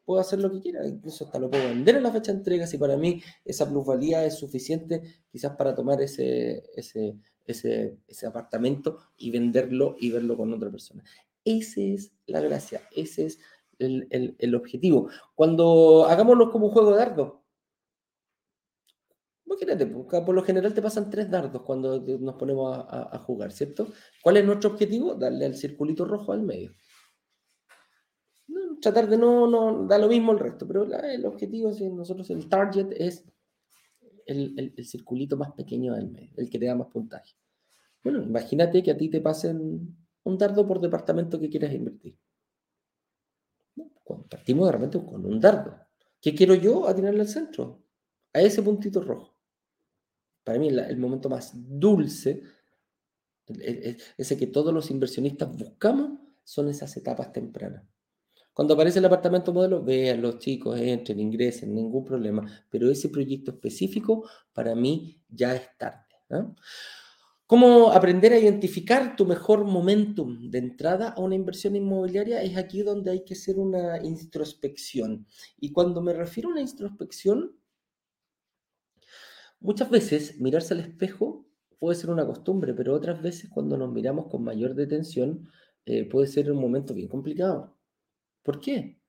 [0.06, 2.68] puedo hacer lo que quiera, incluso hasta lo puedo vender en la fecha de entrega
[2.68, 9.00] si para mí esa plusvalía es suficiente quizás para tomar ese, ese, ese, ese apartamento
[9.18, 11.04] y venderlo y verlo con otra persona.
[11.44, 13.40] Esa es la gracia, ese es
[13.80, 15.10] el, el, objetivo.
[15.34, 17.47] Cuando hagámoslo como juego de dardo,
[19.60, 23.88] Imagínate, por lo general te pasan tres dardos cuando nos ponemos a, jugar, ¿cierto?
[24.22, 25.16] ¿Cuál es nuestro objetivo?
[25.16, 26.72] Darle al circulito rojo al medio.
[28.80, 32.48] tratar de no, no, da lo mismo el resto, pero el objetivo, si nosotros el
[32.48, 33.26] target es
[34.28, 37.34] el, circulito más pequeño del medio, el que te da más puntaje.
[38.04, 42.16] Bueno, imagínate que a ti te pasen un dardo por departamento que quieras invertir.
[44.30, 45.80] Partimos de repente con un dardo.
[46.22, 46.88] ¿Qué quiero yo?
[46.88, 47.82] Atinarle al centro,
[48.34, 49.37] a ese puntito rojo
[50.48, 52.42] para mí el momento más dulce,
[54.18, 57.84] ese que todos los inversionistas buscamos, son esas etapas tempranas.
[58.54, 62.50] Cuando aparece el apartamento modelo, vean los chicos, entren, ingresen, ningún problema.
[62.70, 66.06] Pero ese proyecto específico, para mí, ya es tarde.
[67.46, 72.42] ¿Cómo aprender a identificar tu mejor momentum de entrada a una inversión inmobiliaria?
[72.42, 75.28] Es aquí donde hay que hacer una introspección.
[75.60, 77.54] Y cuando me refiero a una introspección,
[79.60, 81.46] Muchas veces mirarse al espejo
[81.80, 85.50] puede ser una costumbre, pero otras veces cuando nos miramos con mayor detención
[85.86, 87.78] eh, puede ser un momento bien complicado.
[88.44, 89.00] ¿Por qué?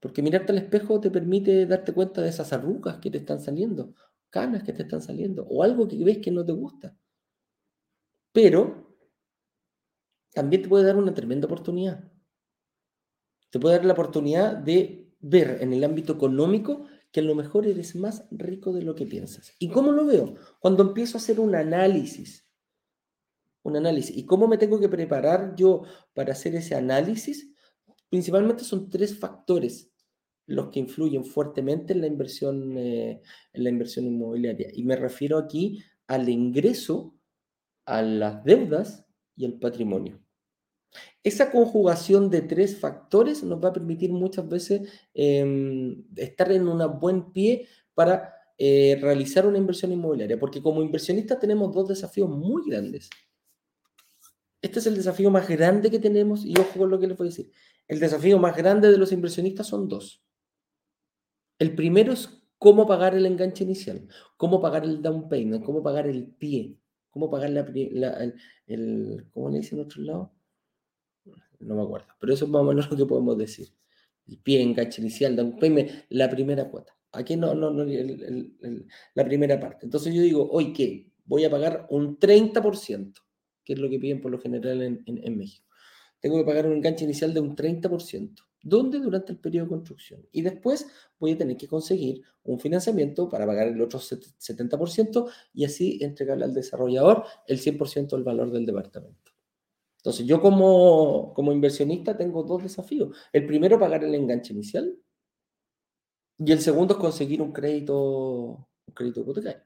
[0.00, 3.94] Porque mirarte al espejo te permite darte cuenta de esas arrugas que te están saliendo,
[4.30, 6.96] canas que te están saliendo, o algo que ves que no te gusta.
[8.32, 8.96] Pero
[10.32, 12.10] también te puede dar una tremenda oportunidad.
[13.50, 17.66] Te puede dar la oportunidad de ver en el ámbito económico que a lo mejor
[17.66, 19.54] eres más rico de lo que piensas.
[19.58, 20.34] ¿Y cómo lo veo?
[20.58, 22.48] Cuando empiezo a hacer un análisis.
[23.62, 24.16] Un análisis.
[24.16, 25.82] ¿Y cómo me tengo que preparar yo
[26.14, 27.52] para hacer ese análisis?
[28.08, 29.92] Principalmente son tres factores
[30.46, 33.20] los que influyen fuertemente en la inversión, eh,
[33.52, 34.68] en la inversión inmobiliaria.
[34.72, 37.14] Y me refiero aquí al ingreso,
[37.84, 40.20] a las deudas y al patrimonio.
[41.22, 47.00] Esa conjugación de tres factores nos va a permitir muchas veces em, estar en un
[47.00, 52.62] buen pie para eh, realizar una inversión inmobiliaria, porque como inversionistas tenemos dos desafíos muy
[52.68, 53.08] grandes.
[54.60, 57.26] Este es el desafío más grande que tenemos y ojo con lo que les voy
[57.26, 57.50] a decir.
[57.88, 60.22] El desafío más grande de los inversionistas son dos.
[61.58, 62.28] El primero es
[62.58, 66.78] cómo pagar el enganche inicial, cómo pagar el down payment, cómo pagar el pie,
[67.10, 67.60] cómo pagar la,
[68.66, 70.32] el, ¿cómo le dicen en otro lado?
[71.62, 73.68] No me acuerdo, pero eso es más o menos lo que podemos decir.
[74.26, 75.56] El pie, enganche inicial, down
[76.10, 76.96] la primera cuota.
[77.12, 77.84] Aquí no, no, no
[79.14, 79.84] la primera parte.
[79.84, 83.12] Entonces yo digo, hoy qué, voy a pagar un 30%,
[83.64, 85.68] que es lo que piden por lo general en, en, México.
[86.20, 88.34] Tengo que pagar un enganche inicial de un 30%.
[88.62, 89.00] ¿Dónde?
[89.00, 90.26] Durante el periodo de construcción.
[90.30, 90.86] Y después
[91.18, 96.44] voy a tener que conseguir un financiamiento para pagar el otro 70% y así entregarle
[96.44, 99.32] al desarrollador el 100% del valor del departamento.
[100.02, 103.16] Entonces, yo como, como inversionista tengo dos desafíos.
[103.32, 104.98] El primero, pagar el enganche inicial.
[106.38, 107.94] Y el segundo es conseguir un crédito,
[108.86, 109.62] un crédito hipotecario.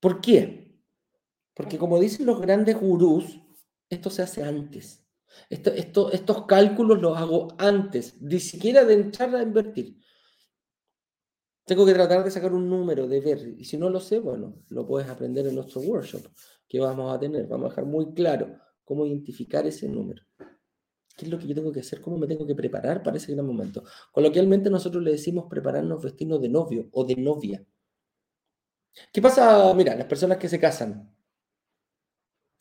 [0.00, 0.76] ¿Por qué?
[1.54, 3.40] Porque como dicen los grandes gurús,
[3.88, 5.06] Esto se hace antes.
[5.48, 10.00] estos cálculos los hago antes, ni siquiera de entrar a invertir.
[11.64, 13.54] Tengo que tratar de sacar un número, de ver.
[13.58, 16.26] Y si no lo sé, bueno, lo puedes aprender en nuestro workshop
[16.68, 17.46] que vamos a tener.
[17.46, 20.22] Vamos a dejar muy claro cómo identificar ese número.
[21.16, 22.00] ¿Qué es lo que yo tengo que hacer?
[22.00, 23.82] ¿Cómo me tengo que preparar para ese gran momento?
[24.12, 27.64] Coloquialmente nosotros le decimos prepararnos vestirnos de novio o de novia.
[29.12, 29.72] ¿Qué pasa?
[29.74, 31.14] Mira, las personas que se casan,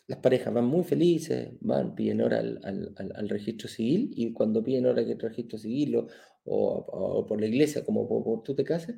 [0.07, 5.01] las parejas van muy felices, van, piden hora al, registro civil y cuando piden hora
[5.01, 6.07] el registro civil
[6.45, 8.97] o, por la iglesia, como tú te cases,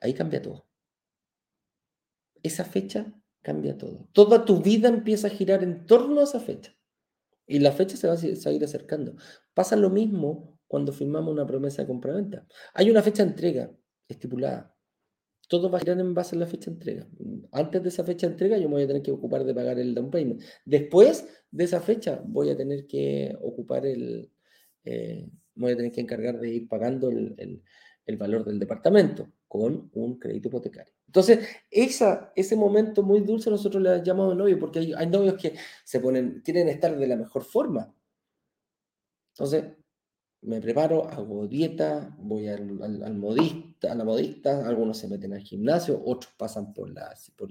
[0.00, 0.66] ahí cambia todo.
[2.42, 3.12] Esa fecha
[3.46, 4.08] cambia todo.
[4.12, 6.74] Toda tu vida empieza a girar en torno a esa fecha.
[7.46, 9.14] Y la fecha se va a ir acercando.
[9.54, 12.46] Pasa lo mismo cuando firmamos una promesa de compraventa.
[12.74, 13.70] Hay una fecha de entrega
[14.08, 14.76] estipulada
[15.48, 17.08] todo va a girar en base a la fecha de entrega.
[17.52, 19.78] Antes de esa fecha de entrega yo me voy a tener que ocupar de pagar
[19.78, 20.42] el down payment.
[20.64, 24.30] Después de esa fecha voy a tener que ocupar el,
[24.84, 27.62] eh, voy a tener que encargar de ir pagando el,
[28.18, 30.92] valor del departamento con un crédito hipotecario.
[31.06, 35.54] Entonces, esa, ese momento muy dulce nosotros le llamamos novio porque hay, hay novios que
[35.84, 37.94] se ponen, quieren estar de la mejor forma.
[39.34, 39.64] Entonces,
[40.42, 45.40] me preparo, hago dieta, voy al, al, modista, a la modista, algunos se meten al
[45.40, 47.48] gimnasio, otros pasan por, la, por,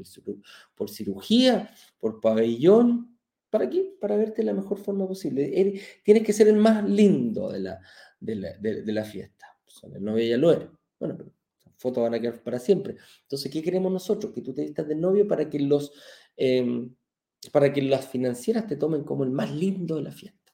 [0.76, 3.18] por cirugía, por pabellón.
[3.50, 3.96] ¿Para qué?
[4.00, 5.82] Para verte de la mejor forma posible.
[6.04, 7.82] tienes que ser el más lindo de la,
[8.20, 9.46] de la, de, la fiesta.
[9.66, 10.70] Son el novio ya lo eres.
[11.00, 11.32] Bueno, pero
[11.78, 12.96] fotos van a quedar para siempre.
[13.24, 14.34] Entonces, ¿qué queremos nosotros?
[14.34, 15.92] Que tú te vistas de novio para que los...
[16.38, 16.94] Em,
[17.52, 20.46] para que las financieras te tomen como el más lindo de la fiesta.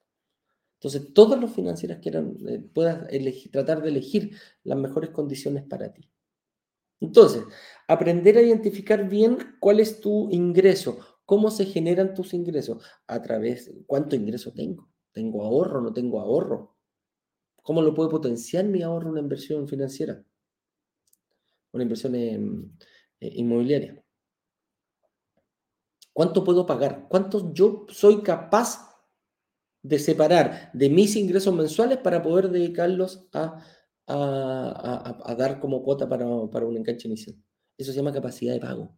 [0.82, 3.08] Entonces, todas las financieras quieran, eh, puedas
[3.52, 6.10] tratar de elegir las mejores condiciones para ti.
[7.00, 7.44] Entonces,
[7.88, 13.72] aprender a identificar bien cuál es tu ingreso, cómo se generan tus ingresos, a través,
[13.86, 16.76] cuánto ingreso tengo, tengo ahorro, no tengo ahorro,
[17.62, 20.24] cómo lo puedo potenciar mi ahorro una inversión financiera,
[21.72, 22.70] una inversión eh,
[23.20, 24.04] inmobiliaria.
[26.14, 27.08] ¿Cuánto puedo pagar?
[27.08, 28.92] ¿Cuánto yo soy capaz
[29.82, 33.64] de separar de mis ingresos mensuales para poder dedicarlos a,
[34.08, 37.36] a, dar como cuota para, para un enganche inicial.
[37.78, 38.96] Eso se llama capacidad de pago.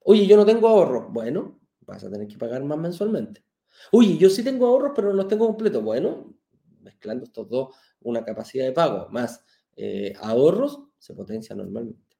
[0.00, 1.08] Oye, yo no tengo ahorro.
[1.10, 3.44] Bueno, vas a tener que pagar más mensualmente.
[3.90, 5.82] Oye, yo sí tengo ahorros, pero no los tengo completos.
[5.82, 6.36] Bueno,
[6.80, 9.44] mezclando estos dos, una capacidad de pago más
[9.76, 12.16] eh, ahorros, se potencia normalmente.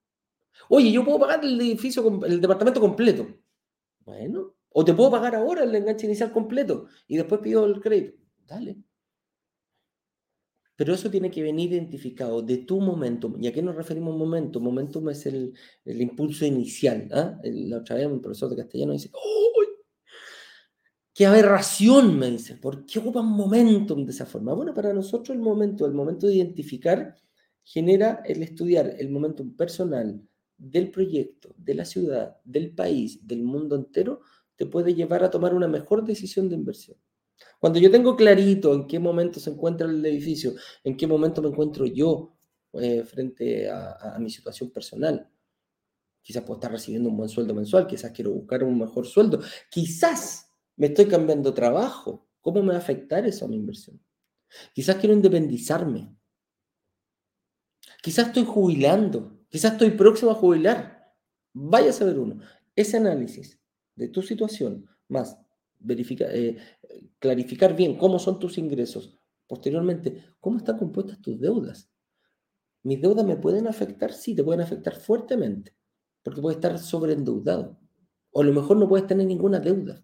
[0.68, 3.29] Oye, yo puedo pagar el edificio, el departamento completo.
[4.01, 8.18] Bueno, o te puedo pagar ahora el enganche inicial completo y después pido el crédito.
[8.45, 8.77] Dale.
[10.75, 13.40] Pero eso tiene que venir identificado de tu momentum.
[13.40, 14.64] ¿Y a qué nos referimos momentum?
[14.64, 17.09] Momentum es el, impulso inicial.
[17.12, 17.38] ¿ah?
[17.45, 19.66] La otra vez un profesor de castellano dice, ¡Uy!
[21.14, 22.18] ¡Qué aberración!
[22.18, 24.55] Me dice, ¿por qué ocupan momentum de esa forma?
[24.55, 27.14] Bueno, para nosotros el momento, el momento de identificar,
[27.64, 30.20] genera el estudiar el momentum personal
[30.57, 34.20] del proyecto, de la ciudad, del país, del mundo entero,
[34.57, 36.96] te puede llevar a tomar una mejor decisión de inversión.
[37.59, 41.48] Cuando yo tengo clarito en qué momento se encuentra el edificio, en qué momento me
[41.48, 42.37] encuentro yo
[42.75, 45.29] eh, frente a, mi situación personal,
[46.22, 50.51] quizás puedo estar recibiendo un buen sueldo mensual, quizás quiero buscar un mejor sueldo, quizás
[50.77, 54.01] me estoy cambiando trabajo, ¿cómo me va a afectar eso a mi inversión?
[54.75, 56.14] Quizás quiero independizarme,
[58.02, 61.14] quizás estoy jubilando, quizás estoy próximo a jubilar.
[61.54, 62.40] Vaya a saber uno.
[62.76, 63.58] Ese análisis
[63.94, 65.38] de tu situación, más
[65.78, 66.58] verificar, eh,
[67.18, 71.90] clarificar bien cómo son tus ingresos, posteriormente, cómo están compuestas tus deudas.
[72.82, 74.12] ¿Mis deudas me pueden afectar?
[74.12, 75.74] Sí, te pueden afectar fuertemente,
[76.22, 77.78] porque puedes estar sobreendeudado.
[78.32, 80.03] O a lo mejor no puedes tener ninguna deuda.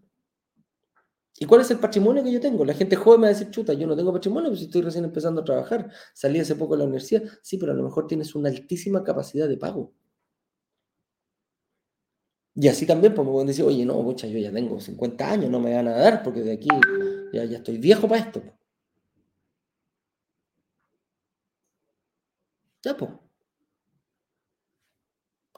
[1.41, 2.65] ¿Y cuál es el patrimonio que yo tengo?
[2.65, 5.05] La gente joven me va a decir, chuta, yo no tengo patrimonio, pues estoy recién
[5.05, 7.23] empezando a trabajar, salí hace poco de la universidad.
[7.43, 9.93] Sí, pero a lo mejor tienes una altísima capacidad de pago.
[12.55, 15.49] Y así también, pues me pueden decir, oye, no, mucha, yo ya tengo 50 años,
[15.51, 16.69] no me van a dar porque de aquí
[17.33, 18.43] ya, estoy viejo para esto.
[22.85, 23.11] Ya, pues.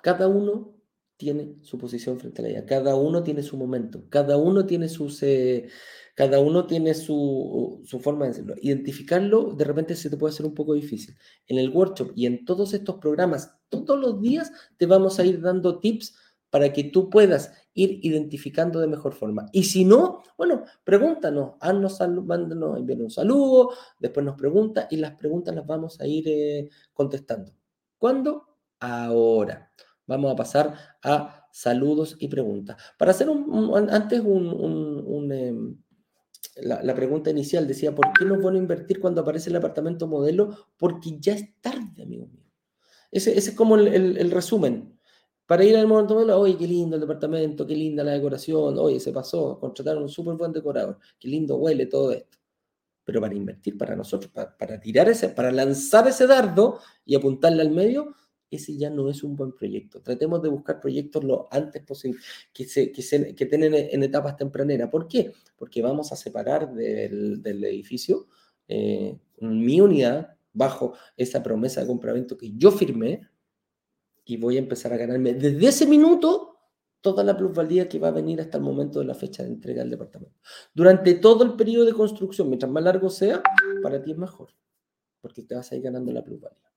[0.02, 0.79] Cada uno
[1.20, 4.88] tiene su posición frente a la vida, cada uno tiene su momento, cada uno tiene
[4.88, 5.68] sus, eh,
[6.14, 8.54] cada uno tiene su, forma de hacerlo.
[8.62, 11.14] Identificarlo de repente se te puede hacer un poco difícil.
[11.46, 15.42] En el workshop y en todos estos programas, todos los días te vamos a ir
[15.42, 16.14] dando tips
[16.48, 19.44] para que tú puedas ir identificando de mejor forma.
[19.52, 25.16] Y si no, bueno, pregúntanos, haznos mándanos, envíanos un saludo, después nos pregunta y las
[25.16, 27.52] preguntas las vamos a ir eh, contestando.
[27.98, 28.56] ¿Cuándo?
[28.80, 29.70] Ahora.
[30.10, 32.76] Vamos a pasar a saludos y preguntas.
[32.98, 35.76] Para hacer un, antes un, em,
[36.56, 40.66] la, pregunta inicial decía, ¿por qué no es bueno invertir cuando aparece el apartamento modelo?
[40.76, 42.44] Porque ya es tarde, amigo mío.
[43.12, 44.98] Ese, es como el, resumen.
[45.46, 48.98] Para ir al momento modelo, oye, qué lindo el departamento, qué linda la decoración, oye,
[48.98, 52.36] se pasó, contrataron un súper buen decorador, qué lindo huele todo esto.
[53.04, 57.62] Pero para invertir para nosotros, para, para tirar ese, para lanzar ese dardo y apuntarle
[57.62, 58.16] al medio,
[58.50, 60.00] ese ya no es un buen proyecto.
[60.00, 62.20] Tratemos de buscar proyectos lo antes posible,
[62.52, 64.90] que, se, que, se, que tienen en etapas tempraneras.
[64.90, 65.32] ¿Por qué?
[65.56, 68.26] Porque vamos a separar del, del edificio
[68.72, 73.28] eh, mi unidad bajo esa promesa de compravento que yo firmé
[74.24, 76.56] y voy a empezar a ganarme desde ese minuto
[77.00, 79.82] toda la plusvalía que va a venir hasta el momento de la fecha de entrega
[79.82, 80.38] del departamento.
[80.72, 83.42] Durante todo el periodo de construcción, mientras más largo sea,
[83.82, 84.50] para ti es mejor,
[85.20, 86.70] porque te vas a ir ganando la plusvalía.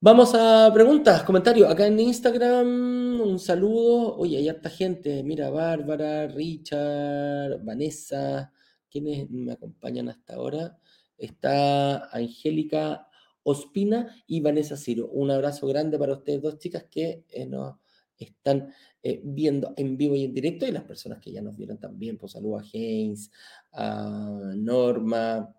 [0.00, 1.68] Vamos a preguntas, comentarios.
[1.68, 4.16] Acá en Instagram, un saludo.
[4.16, 5.24] Oye, hay harta gente.
[5.24, 8.52] Mira, Bárbara, Richard, Vanessa.
[8.88, 10.78] ¿Quiénes me acompañan hasta ahora?
[11.16, 13.08] Está Angélica
[13.42, 15.08] Ospina y Vanessa Ciro.
[15.08, 17.74] Un abrazo grande para ustedes dos chicas que eh, nos
[18.16, 18.72] están
[19.02, 22.18] eh, viendo en vivo y en directo y las personas que ya nos vieron también.
[22.18, 23.32] Pues saludo a Haynes,
[23.72, 25.52] a Norma,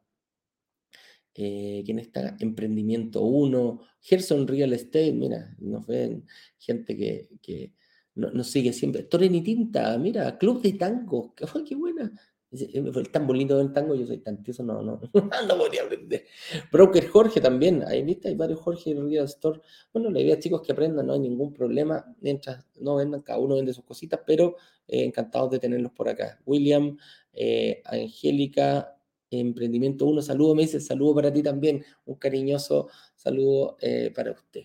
[1.35, 2.35] eh, ¿Quién está?
[2.39, 6.25] Emprendimiento 1, Gerson Real Estate, mira, nos ven
[6.57, 7.73] gente que, que
[8.15, 9.03] nos sigue siempre.
[9.03, 12.11] Torren Tinta, mira, Club de Tango, qué, qué buena.
[12.51, 12.67] Es,
[13.11, 14.99] tan bonito del tango, yo soy tan tieso, no, no,
[15.47, 16.25] no podría aprender.
[16.71, 19.61] Broker Jorge también, ahí viste, hay varios Jorge en Real Store.
[19.93, 23.55] Bueno, la idea, chicos, que aprendan, no hay ningún problema, mientras no vendan, cada uno
[23.55, 24.55] vende sus cositas, pero
[24.87, 26.39] eh, encantados de tenerlos por acá.
[26.45, 26.97] William,
[27.33, 28.98] eh, Angélica,
[29.31, 34.63] Emprendimiento 1, saludo, me dice, saludo para ti también, un cariñoso saludo eh, para usted.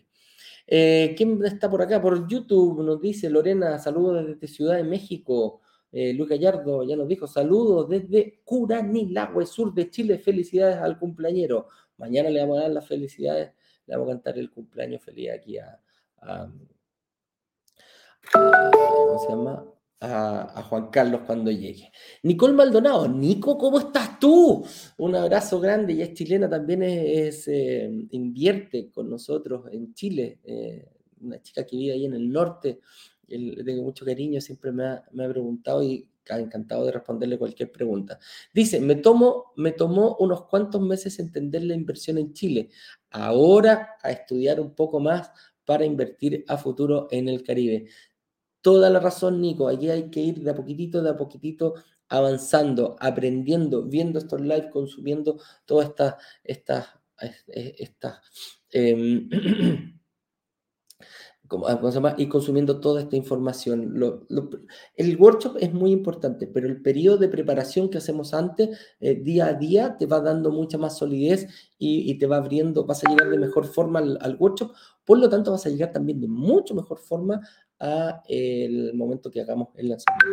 [0.67, 2.01] Eh, ¿Quién está por acá?
[2.01, 5.61] Por YouTube nos dice Lorena, saludos desde Ciudad de México.
[5.93, 11.69] Eh, Luis Gallardo ya nos dijo, saludos desde Curanilagüe, sur de Chile, felicidades al cumpleañero.
[11.99, 13.53] Mañana le vamos a dar las felicidades,
[13.87, 15.81] le vamos a cantar el cumpleaños feliz aquí a,
[16.23, 16.51] a
[18.33, 19.74] ¿cómo se llama?
[20.05, 21.91] A, Juan Carlos cuando llegue.
[22.23, 24.65] Nicole Maldonado, Nico, ¿cómo estás tú?
[24.99, 30.89] Un abrazo grande, ella es chilena, también es, eh, invierte con nosotros en Chile, eh,
[31.21, 32.81] una chica que vive ahí en el norte,
[33.27, 37.71] le tengo mucho cariño, siempre me ha, me ha preguntado y encantado de responderle cualquier
[37.71, 38.19] pregunta.
[38.53, 42.71] Dice, me, tomo, me tomó unos cuantos meses entender la inversión en Chile,
[43.11, 45.31] ahora a estudiar un poco más
[45.65, 47.87] para invertir a futuro en el Caribe
[48.65, 49.69] toda la razón, Nico.
[49.69, 51.75] Aquí hay que ir de a poquitito, de a poquitito
[52.09, 55.93] avanzando, aprendiendo, viendo estos lives, consumiendo todas
[56.43, 56.87] estas,
[62.17, 63.95] y consumiendo toda esta información.
[64.97, 69.47] el workshop es muy importante, pero el periodo de preparación que hacemos antes, eh, día
[69.47, 71.47] a día, te va dando mucha más solidez
[71.79, 74.73] y, te va abriendo, vas a llegar de mejor forma al, workshop,
[75.05, 77.41] por lo tanto vas a llegar también de mucho mejor forma
[77.79, 80.27] al momento que hagamos el lanzamiento.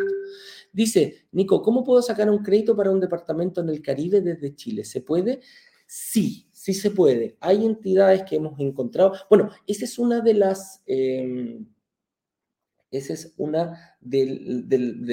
[0.72, 4.84] Dice, Nico, ¿cómo puedo sacar un crédito para un departamento en el Caribe desde Chile?
[4.84, 5.40] ¿Se puede?
[5.86, 7.36] Sí, sí se puede.
[7.40, 9.12] Hay entidades que hemos encontrado.
[9.28, 10.82] Bueno, esa es una de las.
[10.86, 11.66] Em,
[12.90, 14.66] esa es una de,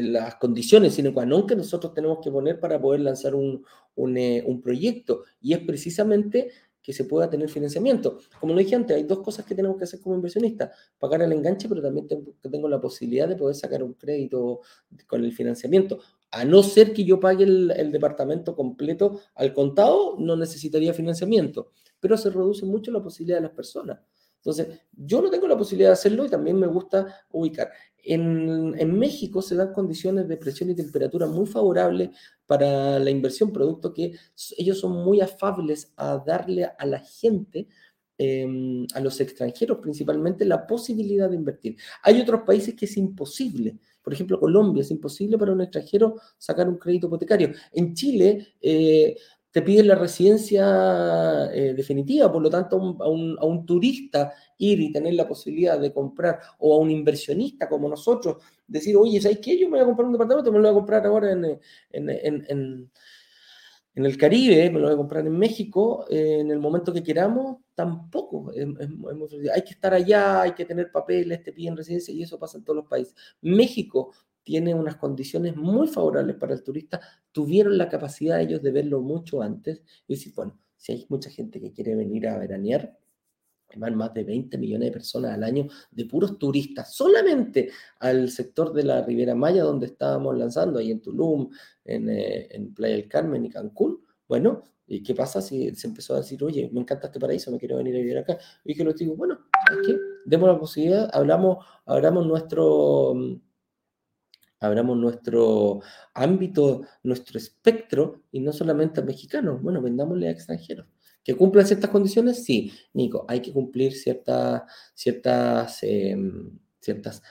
[0.04, 3.66] las condiciones sine qua que nosotros tenemos que poner para poder lanzar un,
[3.96, 5.24] un, eh, un proyecto.
[5.42, 6.50] Y es precisamente
[6.90, 8.18] que se pueda tener financiamiento.
[8.40, 10.72] Como lo dije antes, hay dos cosas que tenemos que hacer como inversionistas.
[10.98, 14.62] Pagar el enganche, pero también tengo, la posibilidad de poder sacar un crédito
[15.06, 16.00] con el financiamiento.
[16.32, 21.70] A no ser que yo pague el, departamento completo al contado, no necesitaría financiamiento,
[22.00, 24.00] pero se reduce mucho la posibilidad de las personas.
[24.38, 27.70] Entonces, yo no tengo la posibilidad de hacerlo y también me gusta ubicar.
[28.04, 32.10] En, México se dan condiciones de presión y temperatura muy favorables
[32.46, 34.14] para la inversión, producto que
[34.58, 37.68] ellos son muy afables a darle a la gente,
[38.18, 41.78] em, a los extranjeros principalmente, la posibilidad de invertir.
[42.04, 43.78] Hay otros países que es imposible.
[44.02, 47.52] Por ejemplo, Colombia, es imposible para un extranjero sacar un crédito hipotecario.
[47.72, 49.16] En Chile, eh,
[49.52, 55.16] te piden la residencia eh, definitiva, por lo tanto, a un, turista ir y tener
[55.16, 58.38] la posibilidad de comprar, o a un inversionista como nosotros,
[58.68, 59.58] decir, oye, ¿sabes qué?
[59.58, 61.60] Yo me voy a comprar un departamento, me lo voy a comprar ahora en,
[61.92, 62.90] en,
[63.96, 67.58] el Caribe, me lo voy a comprar en México, eh, en el momento que queramos,
[67.74, 68.52] tampoco.
[68.52, 72.64] hay que estar allá, hay que tener papeles, te piden residencia, y eso pasa en
[72.64, 73.16] todos los países.
[73.42, 77.00] México tiene unas condiciones muy favorables para el turista,
[77.32, 81.60] tuvieron la capacidad ellos de verlo mucho antes y decir, bueno, si hay mucha gente
[81.60, 82.98] que quiere venir a veranear,
[83.78, 88.74] van más de 20 millones de personas al año de puros turistas, solamente al sector
[88.74, 91.50] de la Riviera Maya, donde estábamos lanzando, ahí en Tulum,
[91.86, 94.04] en, eh, en Playa del Carmen y Cancún.
[94.28, 97.60] Bueno, ¿y qué pasa si se empezó a decir, oye, me encanta este paraíso, me
[97.60, 98.38] quiero venir a vivir acá?
[98.64, 103.16] Y que lo digo, bueno, ¿sabes Demos la posibilidad, hablamos, abramos nuestro,
[104.60, 105.82] abramos nuestro
[106.14, 110.88] ámbito, nuestro espectro, y no solamente a mexicanos, bueno, vendámosle a extranjeros.
[111.24, 112.44] ¿Que cumplan ciertas condiciones?
[112.44, 114.64] Sí, Nico, hay que cumplir ciertas,
[114.94, 117.22] ciertas, em, ciertas,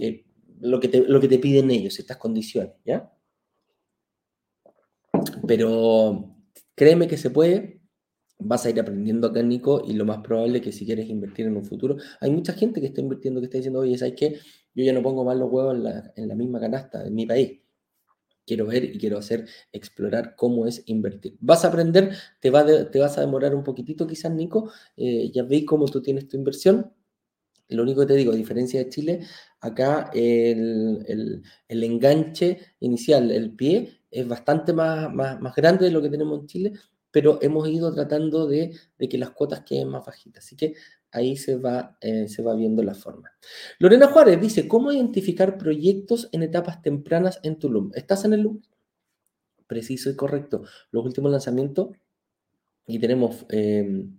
[0.00, 0.24] eh,
[0.60, 3.12] lo, que te, lo que te piden ellos, ciertas condiciones, ¿ya?
[5.46, 6.36] Pero
[6.74, 7.80] créeme que se puede,
[8.38, 11.46] vas a ir aprendiendo acá, Nico, y lo más probable es que si quieres invertir
[11.46, 14.38] en un futuro, hay mucha gente que está invirtiendo, que está diciendo, oye, ¿sabes qué?
[14.74, 17.26] Yo ya no pongo más los huevos en la, en la misma canasta en mi
[17.26, 17.62] país
[18.46, 21.36] quiero ver y quiero hacer, explorar cómo es invertir.
[21.40, 25.42] Vas a aprender, te, va te vas a demorar un poquitito quizás, Nico, eh, ya
[25.44, 26.92] veis cómo tú tienes tu inversión.
[27.68, 29.20] Lo único que te digo, a diferencia de Chile,
[29.60, 36.02] acá el, el, enganche inicial, el pie, es bastante más, más, más, grande de lo
[36.02, 36.72] que tenemos en Chile,
[37.10, 40.44] pero hemos ido tratando de, de que las cuotas queden más bajitas.
[40.44, 40.74] Así que
[41.12, 43.30] ahí se va, eh, se va viendo la forma.
[43.78, 47.90] Lorena Juárez dice, ¿cómo identificar proyectos en etapas tempranas en Tulum?
[47.94, 48.62] ¿Estás en el Tulum?
[49.66, 50.64] Preciso y correcto.
[50.90, 51.90] Los últimos lanzamientos
[52.86, 53.46] y tenemos...
[53.50, 54.18] Em,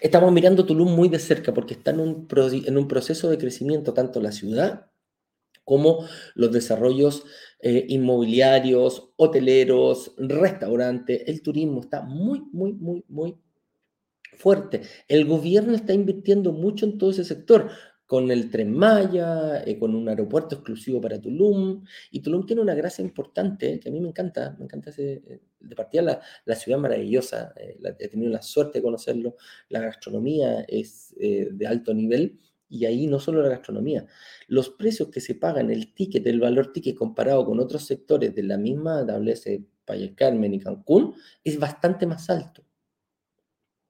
[0.00, 2.28] estamos mirando Tulum muy de cerca porque está en un,
[2.66, 4.90] en un proceso de crecimiento tanto la ciudad
[5.64, 7.24] como los desarrollos
[7.60, 13.36] eh, inmobiliarios, hoteleros, restaurantes, el turismo está muy, muy, muy, muy
[14.36, 14.82] fuerte.
[15.08, 17.70] El gobierno está invirtiendo mucho en todo ese sector,
[18.12, 21.82] con el Tren Maya, eh, con un aeropuerto exclusivo para Tulum.
[22.10, 25.40] Y Tulum tiene una gracia importante, que a mí me encanta, me encanta ese, eh,
[26.02, 29.36] la, la ciudad maravillosa, eh, he tenido la suerte de conocerlo,
[29.70, 32.38] la gastronomía es de alto nivel.
[32.68, 34.06] Y ahí no solo la gastronomía,
[34.46, 38.42] los precios que se pagan, el ticket, el valor ticket comparado con otros sectores de
[38.42, 41.14] la misma WS Valle Carmen y Cancún,
[41.44, 42.62] es bastante más alto.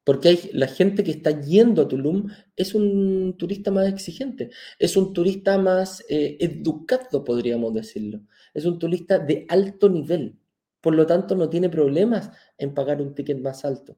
[0.05, 4.97] Porque hay, la gente que está yendo a Tulum es un turista más exigente, es
[4.97, 8.21] un turista más eh, educado, podríamos decirlo.
[8.53, 10.39] Es un turista de alto nivel.
[10.81, 13.97] Por lo tanto, no tiene problemas en pagar un ticket más alto.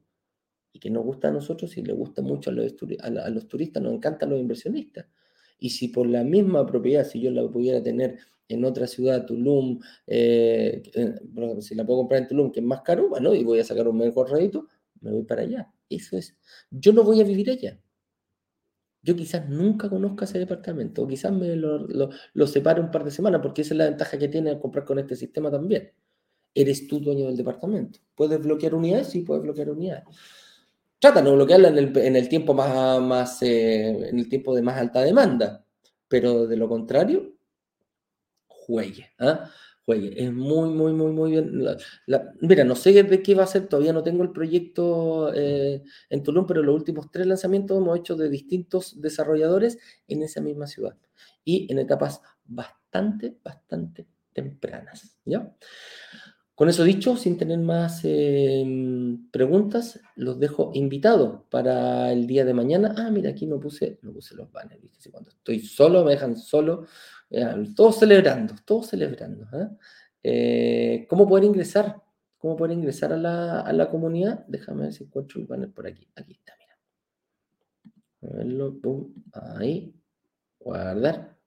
[0.73, 2.75] Y que nos gusta a nosotros y le gusta mucho a los,
[3.31, 5.07] los turistas, nos encantan los inversionistas.
[5.59, 9.81] Y si por la misma propiedad, si yo la pudiera tener en otra ciudad, Tulum,
[10.07, 11.15] eh, eh,
[11.61, 13.89] si la puedo comprar en Tulum, que es más caro, bueno, y voy a sacar
[13.89, 14.69] un mejor rédito,
[15.01, 15.74] me voy para allá.
[15.89, 16.37] Eso es.
[16.71, 17.79] Yo no voy a vivir allá.
[19.03, 23.11] Yo quizás nunca conozca ese departamento, o quizás me lo, lo, separe un par de
[23.11, 25.93] semanas, porque esa es la ventaja que tiene comprar con este sistema también.
[26.55, 27.99] Eres tú dueño del departamento.
[28.15, 29.09] ¿Puedes bloquear unidades?
[29.09, 30.05] Sí, puedes bloquear unidades.
[30.99, 34.63] Trata de bloquearla en el, en el tiempo más, más eh, en el tiempo de
[34.63, 35.67] más alta demanda,
[36.09, 37.35] pero de lo contrario,
[38.47, 39.11] juegue.
[39.19, 39.51] ¿ah?
[39.85, 40.23] Juegue.
[40.23, 41.65] Es muy, muy, muy, muy bien.
[42.41, 46.23] mira, no sé de qué va a ser, todavía no tengo el proyecto eh, en
[46.23, 49.79] Tulum, pero los últimos tres lanzamientos hemos hecho de distintos desarrolladores
[50.09, 50.97] en esa misma ciudad
[51.45, 55.17] y en etapas bastante, bastante tempranas.
[55.25, 55.55] ¿ya?
[56.55, 62.55] Con eso dicho, sin tener más em, preguntas, los dejo invitados para el día de
[62.55, 62.95] mañana.
[62.97, 64.81] Ah, mira, aquí no puse, no puse los banners.
[65.11, 66.87] Cuando estoy solo, me dejan solo
[67.75, 69.47] todos celebrando, todos celebrando.
[69.53, 69.69] ¿eh?
[70.23, 72.03] Eh, cómo poder ingresar?
[72.39, 74.45] ¿Cómo poder ingresar a la, comunidad?
[74.47, 76.07] Déjame ver si encuentro el banner por aquí.
[76.15, 76.77] Aquí está, mira.
[78.23, 78.79] A verlo,
[79.33, 79.95] ahí.
[80.59, 81.39] Guardar.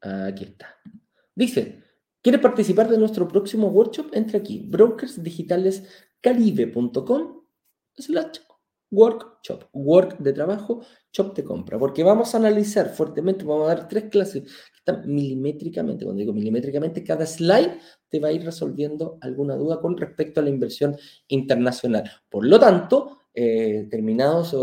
[0.00, 0.76] Aquí está.
[1.34, 1.82] Dice,
[2.22, 4.14] ¿quieres participar de nuestro próximo workshop?
[4.14, 7.42] Entra aquí, brokersdigitalescaribe.com
[7.96, 8.45] slash
[8.96, 10.80] workshop, work de trabajo,
[11.12, 15.02] shop de compra, porque vamos a analizar fuertemente, vamos a dar tres clases que están
[15.06, 17.78] milimétricamente, cuando digo milimétricamente, cada slide
[18.08, 20.96] te va a ir resolviendo alguna duda con respecto a la inversión
[21.28, 22.10] internacional.
[22.30, 24.54] Por lo tanto, eh, terminados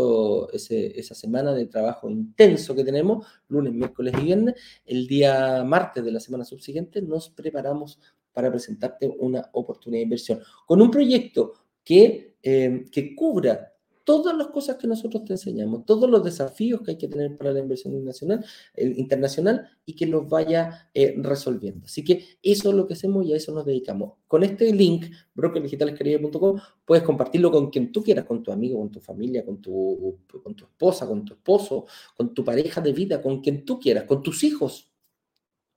[0.52, 4.54] esa semana de trabajo intenso que tenemos, lunes, miércoles y viernes,
[4.84, 8.00] el día martes de la semana subsiguiente nos preparamos
[8.32, 10.40] para presentarte una oportunidad de inversión.
[10.66, 11.52] Con un proyecto
[11.84, 13.73] que, eh, que cubra
[14.04, 17.52] todas las cosas que nosotros te enseñamos, todos los desafíos que hay que tener para
[17.52, 18.44] la inversión internacional,
[18.76, 21.86] internacional y que los vaya eh, resolviendo.
[21.86, 24.12] Así que eso es lo que hacemos y a eso nos dedicamos.
[24.28, 29.00] Con este link, brokerdigitalescaribe.com, puedes compartirlo con quien tú quieras, con tu amigo, con tu
[29.00, 31.86] familia, con tu, con tu esposa, con tu esposo,
[32.16, 34.92] con tu pareja de vida, con quien tú quieras, con tus hijos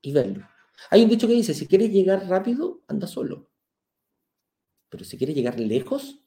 [0.01, 0.45] y verlo.
[0.91, 3.49] Hay un dicho que dice, si quieres llegar rápido, anda solo.
[4.89, 6.21] Pero si quieres llegar lejos,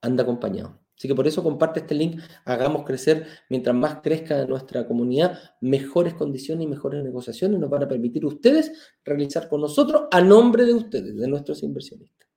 [0.00, 0.81] anda acompañado.
[1.02, 6.14] Así que por eso comparte este link, hagamos crecer, mientras más crezca nuestra comunidad, mejores
[6.14, 8.70] condiciones y mejores negociaciones nos van a permitir ustedes
[9.04, 12.28] realizar con nosotros a nombre de ustedes, de nuestros inversionistas.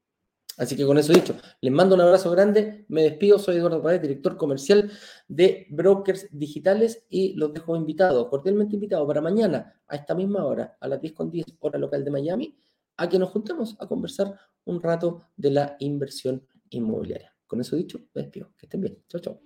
[0.57, 4.01] Así que con eso dicho, les mando un abrazo grande, me despido, soy Eduardo Paredes,
[4.01, 4.89] director comercial
[5.27, 10.75] de Brokers Digitales y los dejo invitados, cordialmente invitados para mañana a esta misma hora,
[10.79, 12.57] a las 10 con 10 hora local de Miami,
[12.97, 17.34] a que nos juntemos a conversar un rato de la inversión inmobiliaria.
[17.47, 18.53] Con eso dicho, me despido.
[18.57, 18.97] Que estén bien.
[19.07, 19.41] Chao, chao.